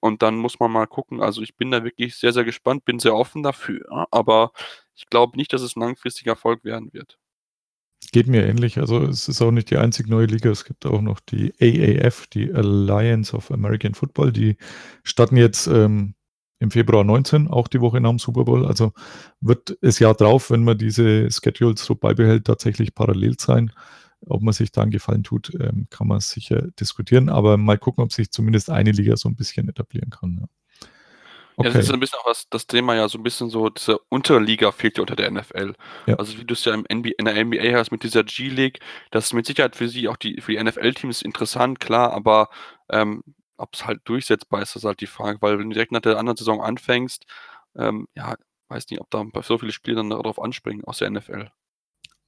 [0.00, 1.20] Und dann muss man mal gucken.
[1.20, 4.52] Also ich bin da wirklich sehr, sehr gespannt, bin sehr offen dafür, aber
[4.94, 7.18] ich glaube nicht, dass es ein langfristiger Erfolg werden wird.
[8.14, 8.78] Geht mir ähnlich.
[8.78, 10.48] Also es ist auch nicht die einzig neue Liga.
[10.48, 14.30] Es gibt auch noch die AAF, die Alliance of American Football.
[14.30, 14.56] Die
[15.02, 16.14] starten jetzt ähm,
[16.60, 18.66] im Februar 19, auch die Woche nach dem Super Bowl.
[18.66, 18.92] Also
[19.40, 23.72] wird das Jahr drauf, wenn man diese Schedules so beibehält, tatsächlich parallel sein.
[24.20, 27.28] Ob man sich da einen Gefallen tut, ähm, kann man sicher diskutieren.
[27.28, 30.38] Aber mal gucken, ob sich zumindest eine Liga so ein bisschen etablieren kann.
[30.40, 30.46] Ja.
[31.58, 33.98] Ja, das ist ein bisschen auch was, das Thema ja so ein bisschen so, diese
[34.08, 35.74] Unterliga fehlt ja unter der NFL.
[36.06, 36.16] Ja.
[36.16, 38.80] Also wie du es ja im NBA, in der NBA hast mit dieser G-League,
[39.10, 42.48] das ist mit Sicherheit für sie auch die, für die NFL-Teams interessant, klar, aber
[42.90, 43.22] ähm,
[43.56, 46.00] ob es halt durchsetzbar ist, das ist halt die Frage, weil wenn du direkt nach
[46.00, 47.24] der anderen Saison anfängst,
[47.76, 48.34] ähm, ja,
[48.68, 51.50] weiß nicht, ob da so viele Spieler dann darauf anspringen aus der NFL.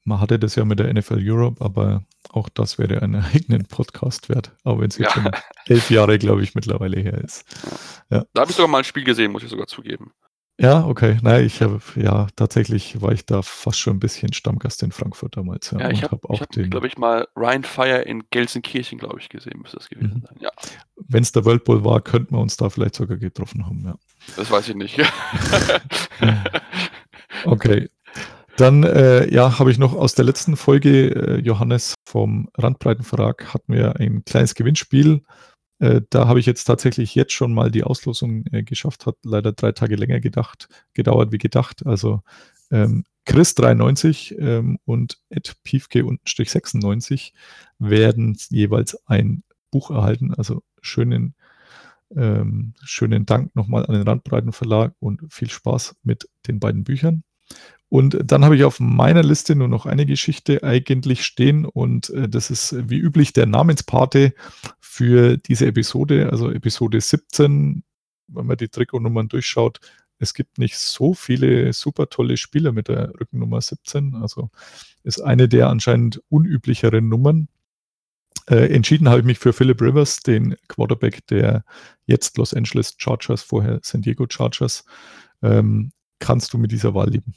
[0.06, 4.28] Man hatte das ja mit der NFL Europe, aber auch das wäre einen eigenen Podcast
[4.28, 4.52] wert.
[4.64, 5.22] Auch wenn es jetzt Ja.
[5.22, 5.30] schon
[5.66, 7.44] elf Jahre, glaube ich, mittlerweile her ist.
[8.08, 10.12] Da habe ich sogar mal ein Spiel gesehen, muss ich sogar zugeben.
[10.58, 11.18] Ja, okay.
[11.20, 15.36] Nein, ich habe, ja, tatsächlich war ich da fast schon ein bisschen Stammgast in Frankfurt
[15.36, 15.70] damals.
[15.72, 18.96] Ja, Ja, ich habe, hab auch hab, den, glaube ich, mal Ryan Fire in Gelsenkirchen,
[18.98, 20.26] glaube ich, gesehen, müsste das gewesen Mhm.
[20.26, 20.36] sein.
[20.40, 20.50] Ja,
[21.08, 23.84] wenn es der World Bowl war, könnten wir uns da vielleicht sogar getroffen haben.
[23.84, 23.96] Ja.
[24.36, 24.98] das weiß ich nicht.
[27.44, 27.88] Okay.
[28.56, 33.74] Dann, äh, ja, habe ich noch aus der letzten Folge, äh, Johannes vom Randbreitenverlag, hatten
[33.74, 35.22] wir ein kleines Gewinnspiel.
[35.78, 39.52] Äh, da habe ich jetzt tatsächlich jetzt schon mal die Auslosung äh, geschafft, hat leider
[39.52, 41.84] drei Tage länger gedacht, gedauert wie gedacht.
[41.84, 42.22] Also
[42.70, 47.32] ähm, Chris93 ähm, und Ed Piefke-96
[47.78, 50.32] werden jeweils ein Buch erhalten.
[50.32, 51.34] Also schönen,
[52.14, 57.22] ähm, schönen Dank nochmal an den Randbreitenverlag und viel Spaß mit den beiden Büchern.
[57.88, 62.28] Und dann habe ich auf meiner Liste nur noch eine Geschichte eigentlich stehen und äh,
[62.28, 64.34] das ist äh, wie üblich der Namenspate
[64.80, 67.84] für diese Episode, also Episode 17,
[68.28, 69.80] wenn man die Trikotnummern durchschaut.
[70.18, 74.50] Es gibt nicht so viele super tolle Spieler mit der Rückennummer 17, also
[75.04, 77.48] ist eine der anscheinend unüblicheren Nummern.
[78.48, 81.64] Äh, entschieden habe ich mich für Philip Rivers, den Quarterback der
[82.06, 84.84] jetzt Los Angeles Chargers, vorher San Diego Chargers.
[85.42, 87.34] Ähm, kannst du mit dieser Wahl lieben?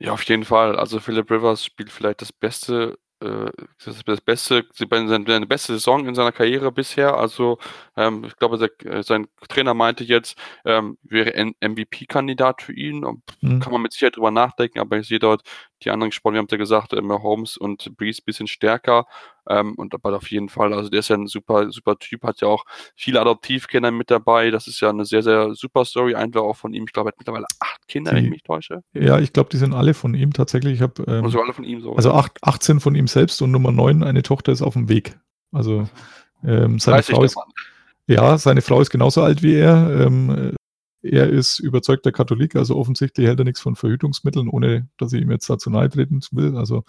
[0.00, 0.76] Ja, auf jeden Fall.
[0.76, 3.50] Also Philip Rivers spielt vielleicht das beste, äh,
[3.84, 7.16] das das beste, seine beste Saison in seiner Karriere bisher.
[7.16, 7.58] Also
[7.96, 13.00] ähm, ich glaube, der, äh, sein Trainer meinte jetzt, ähm, wäre ein MVP-Kandidat für ihn.
[13.40, 13.58] Mhm.
[13.58, 15.42] Kann man mit Sicherheit drüber nachdenken, aber ich sehe dort
[15.84, 19.06] die anderen Sportler, wir haben ja gesagt, äh, Holmes und Breeze ein bisschen stärker.
[19.48, 22.40] Ähm, und aber auf jeden Fall, also der ist ja ein super, super Typ, hat
[22.40, 22.64] ja auch
[22.96, 24.50] viele Adoptivkinder mit dabei.
[24.50, 26.84] Das ist ja eine sehr, sehr super Story, einfach auch von ihm.
[26.86, 28.82] Ich glaube, er hat mittlerweile acht Kinder, wenn ich Die- mich täusche.
[28.92, 30.74] Ja, ich glaube, die sind alle von ihm tatsächlich.
[30.74, 31.94] Ich habe ähm, Und so alle von ihm so.
[31.96, 35.18] also acht, 18 von ihm selbst und Nummer 9, eine Tochter ist auf dem Weg.
[35.52, 35.88] Also
[36.44, 37.36] ähm, seine 30 Frau ist,
[38.06, 40.06] ja, seine Frau ist genauso alt wie er.
[40.06, 40.54] Ähm, äh,
[41.02, 45.30] er ist überzeugter Katholik, also offensichtlich hält er nichts von Verhütungsmitteln, ohne dass ich ihm
[45.30, 46.56] jetzt dazu nahe treten will.
[46.56, 46.84] Also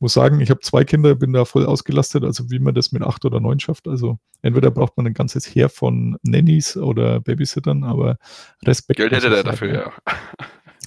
[0.00, 3.02] muss sagen, ich habe zwei Kinder, bin da voll ausgelastet, also wie man das mit
[3.02, 3.86] acht oder neun schafft.
[3.86, 8.18] Also entweder braucht man ein ganzes Heer von Nannies oder Babysittern, aber
[8.64, 8.98] Respekt.
[8.98, 9.92] Geld hätte sagen, dafür, ja.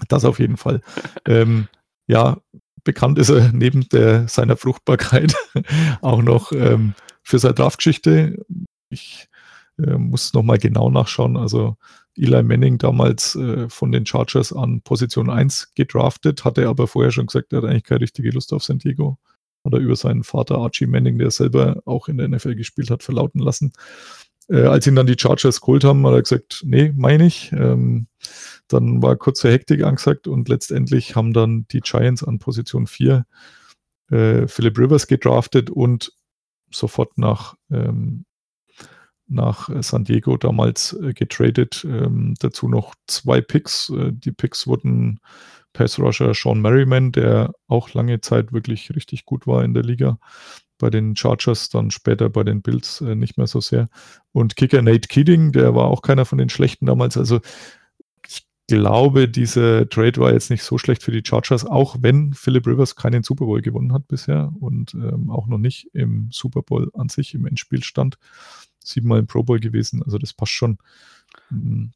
[0.09, 0.81] Das auf jeden Fall.
[1.25, 1.67] ähm,
[2.07, 2.37] ja,
[2.83, 5.33] bekannt ist er neben der, seiner Fruchtbarkeit
[6.01, 8.45] auch noch ähm, für seine Draftgeschichte.
[8.89, 9.27] Ich
[9.79, 11.37] äh, muss nochmal genau nachschauen.
[11.37, 11.77] Also
[12.17, 17.27] Eli Manning damals äh, von den Chargers an Position 1 gedraftet, hatte aber vorher schon
[17.27, 19.17] gesagt, er hat eigentlich keine richtige Lust auf San Diego.
[19.63, 23.03] Hat er über seinen Vater Archie Manning, der selber auch in der NFL gespielt hat,
[23.03, 23.73] verlauten lassen.
[24.47, 27.51] Äh, als ihn dann die Chargers geholt haben, hat er gesagt, nee, meine ich.
[27.51, 28.07] Ähm,
[28.67, 33.25] dann war kurze Hektik angesagt und letztendlich haben dann die Giants an Position 4
[34.11, 36.13] äh, Philip Rivers gedraftet und
[36.71, 38.25] sofort nach, ähm,
[39.27, 41.85] nach äh, San Diego damals äh, getradet.
[41.89, 43.89] Ähm, dazu noch zwei Picks.
[43.89, 45.19] Äh, die Picks wurden
[45.73, 50.17] Pass Rusher Sean Merriman, der auch lange Zeit wirklich richtig gut war in der Liga.
[50.77, 53.87] Bei den Chargers, dann später bei den Bills äh, nicht mehr so sehr.
[54.31, 57.17] Und Kicker Nate Keating, der war auch keiner von den Schlechten damals.
[57.17, 57.41] Also
[58.27, 62.65] ich glaube, dieser Trade war jetzt nicht so schlecht für die Chargers, auch wenn Philip
[62.65, 66.89] Rivers keinen Super Bowl gewonnen hat bisher und ähm, auch noch nicht im Super Bowl
[66.93, 68.17] an sich im Endspiel stand.
[68.85, 70.77] Siebenmal im Pro Bowl gewesen, also das passt schon.
[71.49, 71.91] Hm,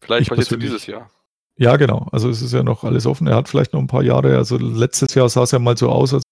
[0.00, 1.10] Vielleicht passiert es dieses Jahr.
[1.58, 2.08] Ja, genau.
[2.12, 3.26] Also es ist ja noch alles offen.
[3.26, 4.36] Er hat vielleicht noch ein paar Jahre.
[4.36, 6.22] Also letztes Jahr sah es ja mal so aus, als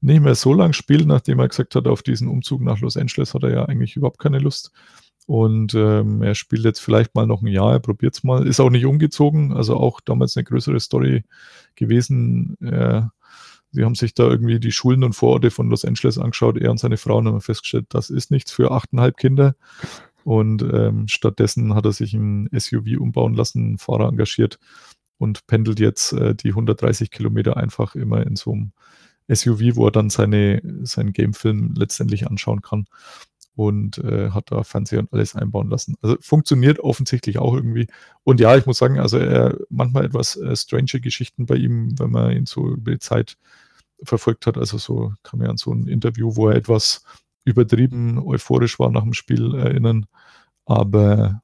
[0.00, 3.34] nicht mehr so lang spielt, nachdem er gesagt hat, auf diesen Umzug nach Los Angeles
[3.34, 4.72] hat er ja eigentlich überhaupt keine Lust.
[5.26, 8.46] Und ähm, er spielt jetzt vielleicht mal noch ein Jahr, er probiert es mal.
[8.46, 11.24] Ist auch nicht umgezogen, also auch damals eine größere Story
[11.76, 12.58] gewesen.
[12.60, 13.02] Äh,
[13.72, 16.78] sie haben sich da irgendwie die Schulen und Vororte von Los Angeles angeschaut, er und
[16.78, 19.56] seine Frau, und haben festgestellt, das ist nichts für achteinhalb Kinder.
[20.24, 24.58] Und ähm, stattdessen hat er sich ein SUV umbauen lassen, Fahrer engagiert
[25.18, 28.72] und pendelt jetzt äh, die 130 Kilometer einfach immer in so einem
[29.28, 32.86] SUV, wo er dann seine, seinen Gamefilm letztendlich anschauen kann
[33.54, 35.96] und äh, hat da Fernseher und alles einbauen lassen.
[36.00, 37.86] Also funktioniert offensichtlich auch irgendwie.
[38.24, 42.10] Und ja, ich muss sagen, also er manchmal etwas äh, strange Geschichten bei ihm, wenn
[42.10, 43.36] man ihn so über die Zeit
[44.02, 44.56] verfolgt hat.
[44.56, 47.04] Also so kann man an so ein Interview, wo er etwas
[47.44, 50.06] übertrieben euphorisch war nach dem Spiel erinnern.
[50.64, 51.42] Aber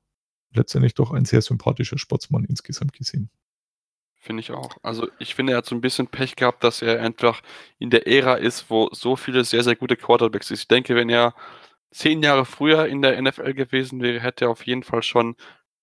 [0.52, 3.30] letztendlich doch ein sehr sympathischer Sportsmann insgesamt gesehen.
[4.20, 4.76] Finde ich auch.
[4.82, 7.40] Also ich finde, er hat so ein bisschen Pech gehabt, dass er einfach
[7.78, 10.62] in der Ära ist, wo so viele sehr, sehr gute Quarterbacks ist.
[10.62, 11.34] Ich denke, wenn er
[11.90, 15.36] zehn Jahre früher in der NFL gewesen wäre, hätte er auf jeden Fall schon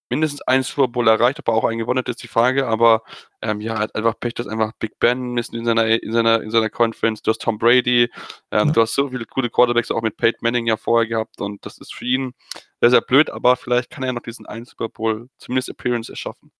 [0.09, 3.01] mindestens einen Super Bowl erreicht, ob er auch einen gewonnen hat, ist die Frage, aber
[3.41, 6.41] ähm, ja, er hat einfach Pech, dass einfach Big Ben ist in seiner, in seiner,
[6.41, 8.03] in seiner Conference, du hast Tom Brady,
[8.51, 8.71] ähm, ja.
[8.71, 11.79] du hast so viele gute Quarterbacks auch mit Peyton Manning ja vorher gehabt und das
[11.79, 12.33] ist für ihn
[12.81, 16.51] sehr, sehr blöd, aber vielleicht kann er noch diesen einen Super Bowl, zumindest Appearance, erschaffen.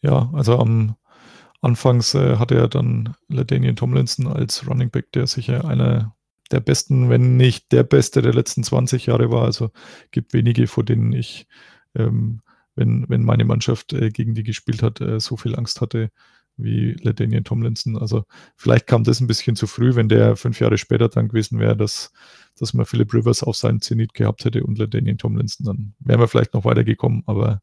[0.00, 0.96] Ja, also am
[1.60, 6.14] Anfangs äh, hatte er dann LaDainian Tomlinson als Running Back, der sicher einer
[6.52, 9.44] der besten, wenn nicht der beste der letzten 20 Jahre war.
[9.44, 9.70] Also
[10.10, 11.46] gibt wenige, vor denen ich,
[11.94, 12.40] ähm,
[12.74, 16.10] wenn, wenn meine Mannschaft äh, gegen die gespielt hat, äh, so viel Angst hatte
[16.56, 17.98] wie LaDainian Tomlinson.
[17.98, 18.24] Also
[18.56, 21.76] vielleicht kam das ein bisschen zu früh, wenn der fünf Jahre später dann gewesen wäre,
[21.76, 22.12] dass,
[22.58, 26.28] dass man Philip Rivers auf seinen Zenit gehabt hätte und LaDainian Tomlinson, dann wären wir
[26.28, 27.60] vielleicht noch weitergekommen, aber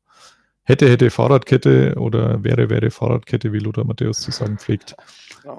[0.63, 4.95] hätte, hätte Fahrradkette oder wäre, wäre Fahrradkette, wie Lothar Matthäus zu sagen pflegt,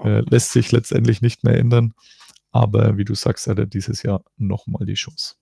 [0.04, 1.94] äh, lässt sich letztendlich nicht mehr ändern.
[2.54, 5.34] Aber wie du sagst, hat er dieses Jahr nochmal die Chance.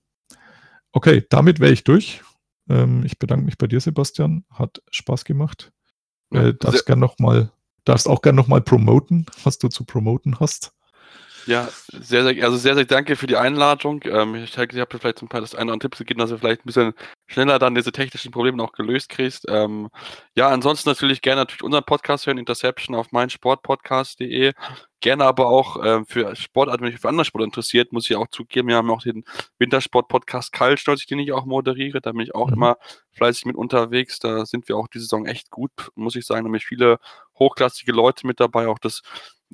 [0.93, 2.23] Okay, damit wäre ich durch.
[2.71, 4.47] Ähm, ich bedanke mich bei dir, Sebastian.
[4.49, 5.73] Hat Spaß gemacht.
[6.31, 7.53] Äh, darfst, gern noch mal,
[7.85, 10.73] darfst auch gerne nochmal promoten, was du zu promoten hast.
[11.47, 14.01] Ja, sehr, sehr, also sehr, sehr danke für die Einladung.
[14.05, 16.31] Ähm, ich denke, ich habe vielleicht ein paar das eine oder andere Tipps gegeben, dass
[16.31, 16.95] du vielleicht ein bisschen
[17.27, 19.47] schneller dann diese technischen Probleme auch gelöst kriegst.
[19.49, 19.89] Ähm,
[20.35, 24.53] ja, ansonsten natürlich gerne natürlich unseren Podcast hören, Interception auf meinsportpodcast.de.
[25.01, 28.29] Gerne aber auch äh, für Sportart, wenn ich für andere Sport interessiert, muss ich auch
[28.29, 29.25] zugeben, wir haben auch den
[29.59, 32.01] Wintersport-Podcast Kaltstolz, den ich auch moderiere.
[32.01, 32.55] Da bin ich auch mhm.
[32.55, 32.77] immer
[33.11, 34.21] fleißig mit unterwegs.
[34.21, 36.45] Da sind wir auch diese Saison echt gut, muss ich sagen.
[36.45, 36.99] Da nämlich viele
[37.37, 38.69] hochklassige Leute mit dabei.
[38.69, 39.03] Auch das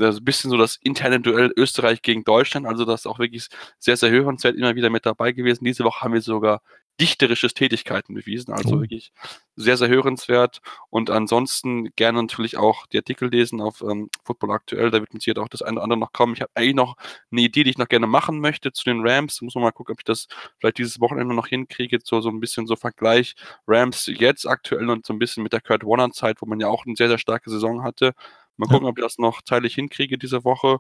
[0.01, 2.67] ein bisschen so das interne Duell Österreich gegen Deutschland.
[2.67, 5.65] Also das ist auch wirklich sehr, sehr hörenswert immer wieder mit dabei gewesen.
[5.65, 6.63] Diese Woche haben wir sogar
[7.01, 8.53] dichterisches Tätigkeiten bewiesen.
[8.53, 8.81] Also oh.
[8.81, 9.13] wirklich
[9.57, 10.61] sehr, sehr hörenswert.
[10.91, 14.91] Und ansonsten gerne natürlich auch die Artikel lesen auf ähm, Football Aktuell.
[14.91, 16.35] Da wird uns hier auch das eine oder andere noch kommen.
[16.35, 16.97] Ich habe eigentlich noch
[17.31, 19.39] eine Idee, die ich noch gerne machen möchte zu den Rams.
[19.39, 20.27] Da muss man mal gucken, ob ich das
[20.59, 21.99] vielleicht dieses Wochenende noch hinkriege.
[22.03, 23.37] So, so ein bisschen so Vergleich
[23.67, 26.67] Rams jetzt aktuell und so ein bisschen mit der Kurt Warner Zeit, wo man ja
[26.69, 28.15] auch eine sehr, sehr starke Saison hatte.
[28.59, 28.91] Mal gucken, ja.
[28.91, 30.79] ob ich das noch zeitlich hinkriege diese Woche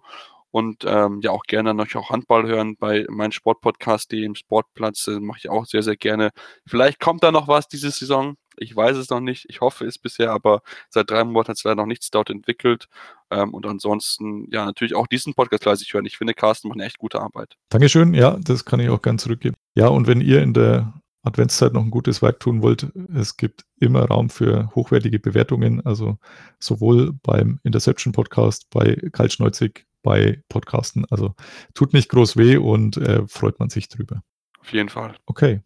[0.51, 5.21] und ähm, ja auch gerne noch auch Handball hören bei meinem Sportpodcast, dem Sportplatz, äh,
[5.21, 6.31] mache ich auch sehr, sehr gerne.
[6.67, 8.37] Vielleicht kommt da noch was diese Saison.
[8.57, 9.47] Ich weiß es noch nicht.
[9.49, 12.87] Ich hoffe es bisher, aber seit drei Monaten hat es leider noch nichts dort entwickelt.
[13.31, 16.07] Ähm, und ansonsten, ja, natürlich auch diesen Podcast fleißig hören.
[16.07, 17.55] Ich finde, Carsten macht eine echt gute Arbeit.
[17.69, 18.15] Dankeschön.
[18.15, 19.57] Ja, das kann ich auch gern zurückgeben.
[19.75, 20.93] Ja, und wenn ihr in der
[21.29, 26.19] Adventszeit noch ein gutes Werk tun wollt, es gibt immer Raum für hochwertige Bewertungen, also
[26.59, 31.05] sowohl beim Interception Podcast, bei Kaltschneuzig, bei Podcasten.
[31.11, 31.35] Also
[31.75, 34.23] tut nicht groß weh und äh, freut man sich drüber.
[34.61, 35.15] Auf jeden Fall.
[35.27, 35.61] Okay.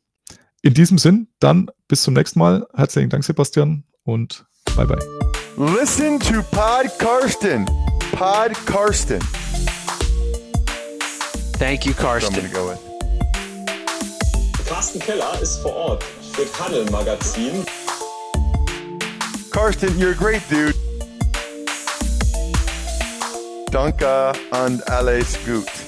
[0.62, 2.66] In diesem Sinn, dann bis zum nächsten Mal.
[2.74, 4.46] Herzlichen Dank, Sebastian, und
[4.76, 4.98] bye bye.
[5.56, 7.66] Listen to Pod Karsten.
[8.12, 9.20] Pod Karsten.
[11.58, 12.91] Thank you, Karsten.
[14.73, 17.62] Carsten Keller ist vor Ort für Tunnel Magazin.
[19.51, 20.75] Karsten, you're a great dude.
[23.70, 25.82] Danke und alles gut.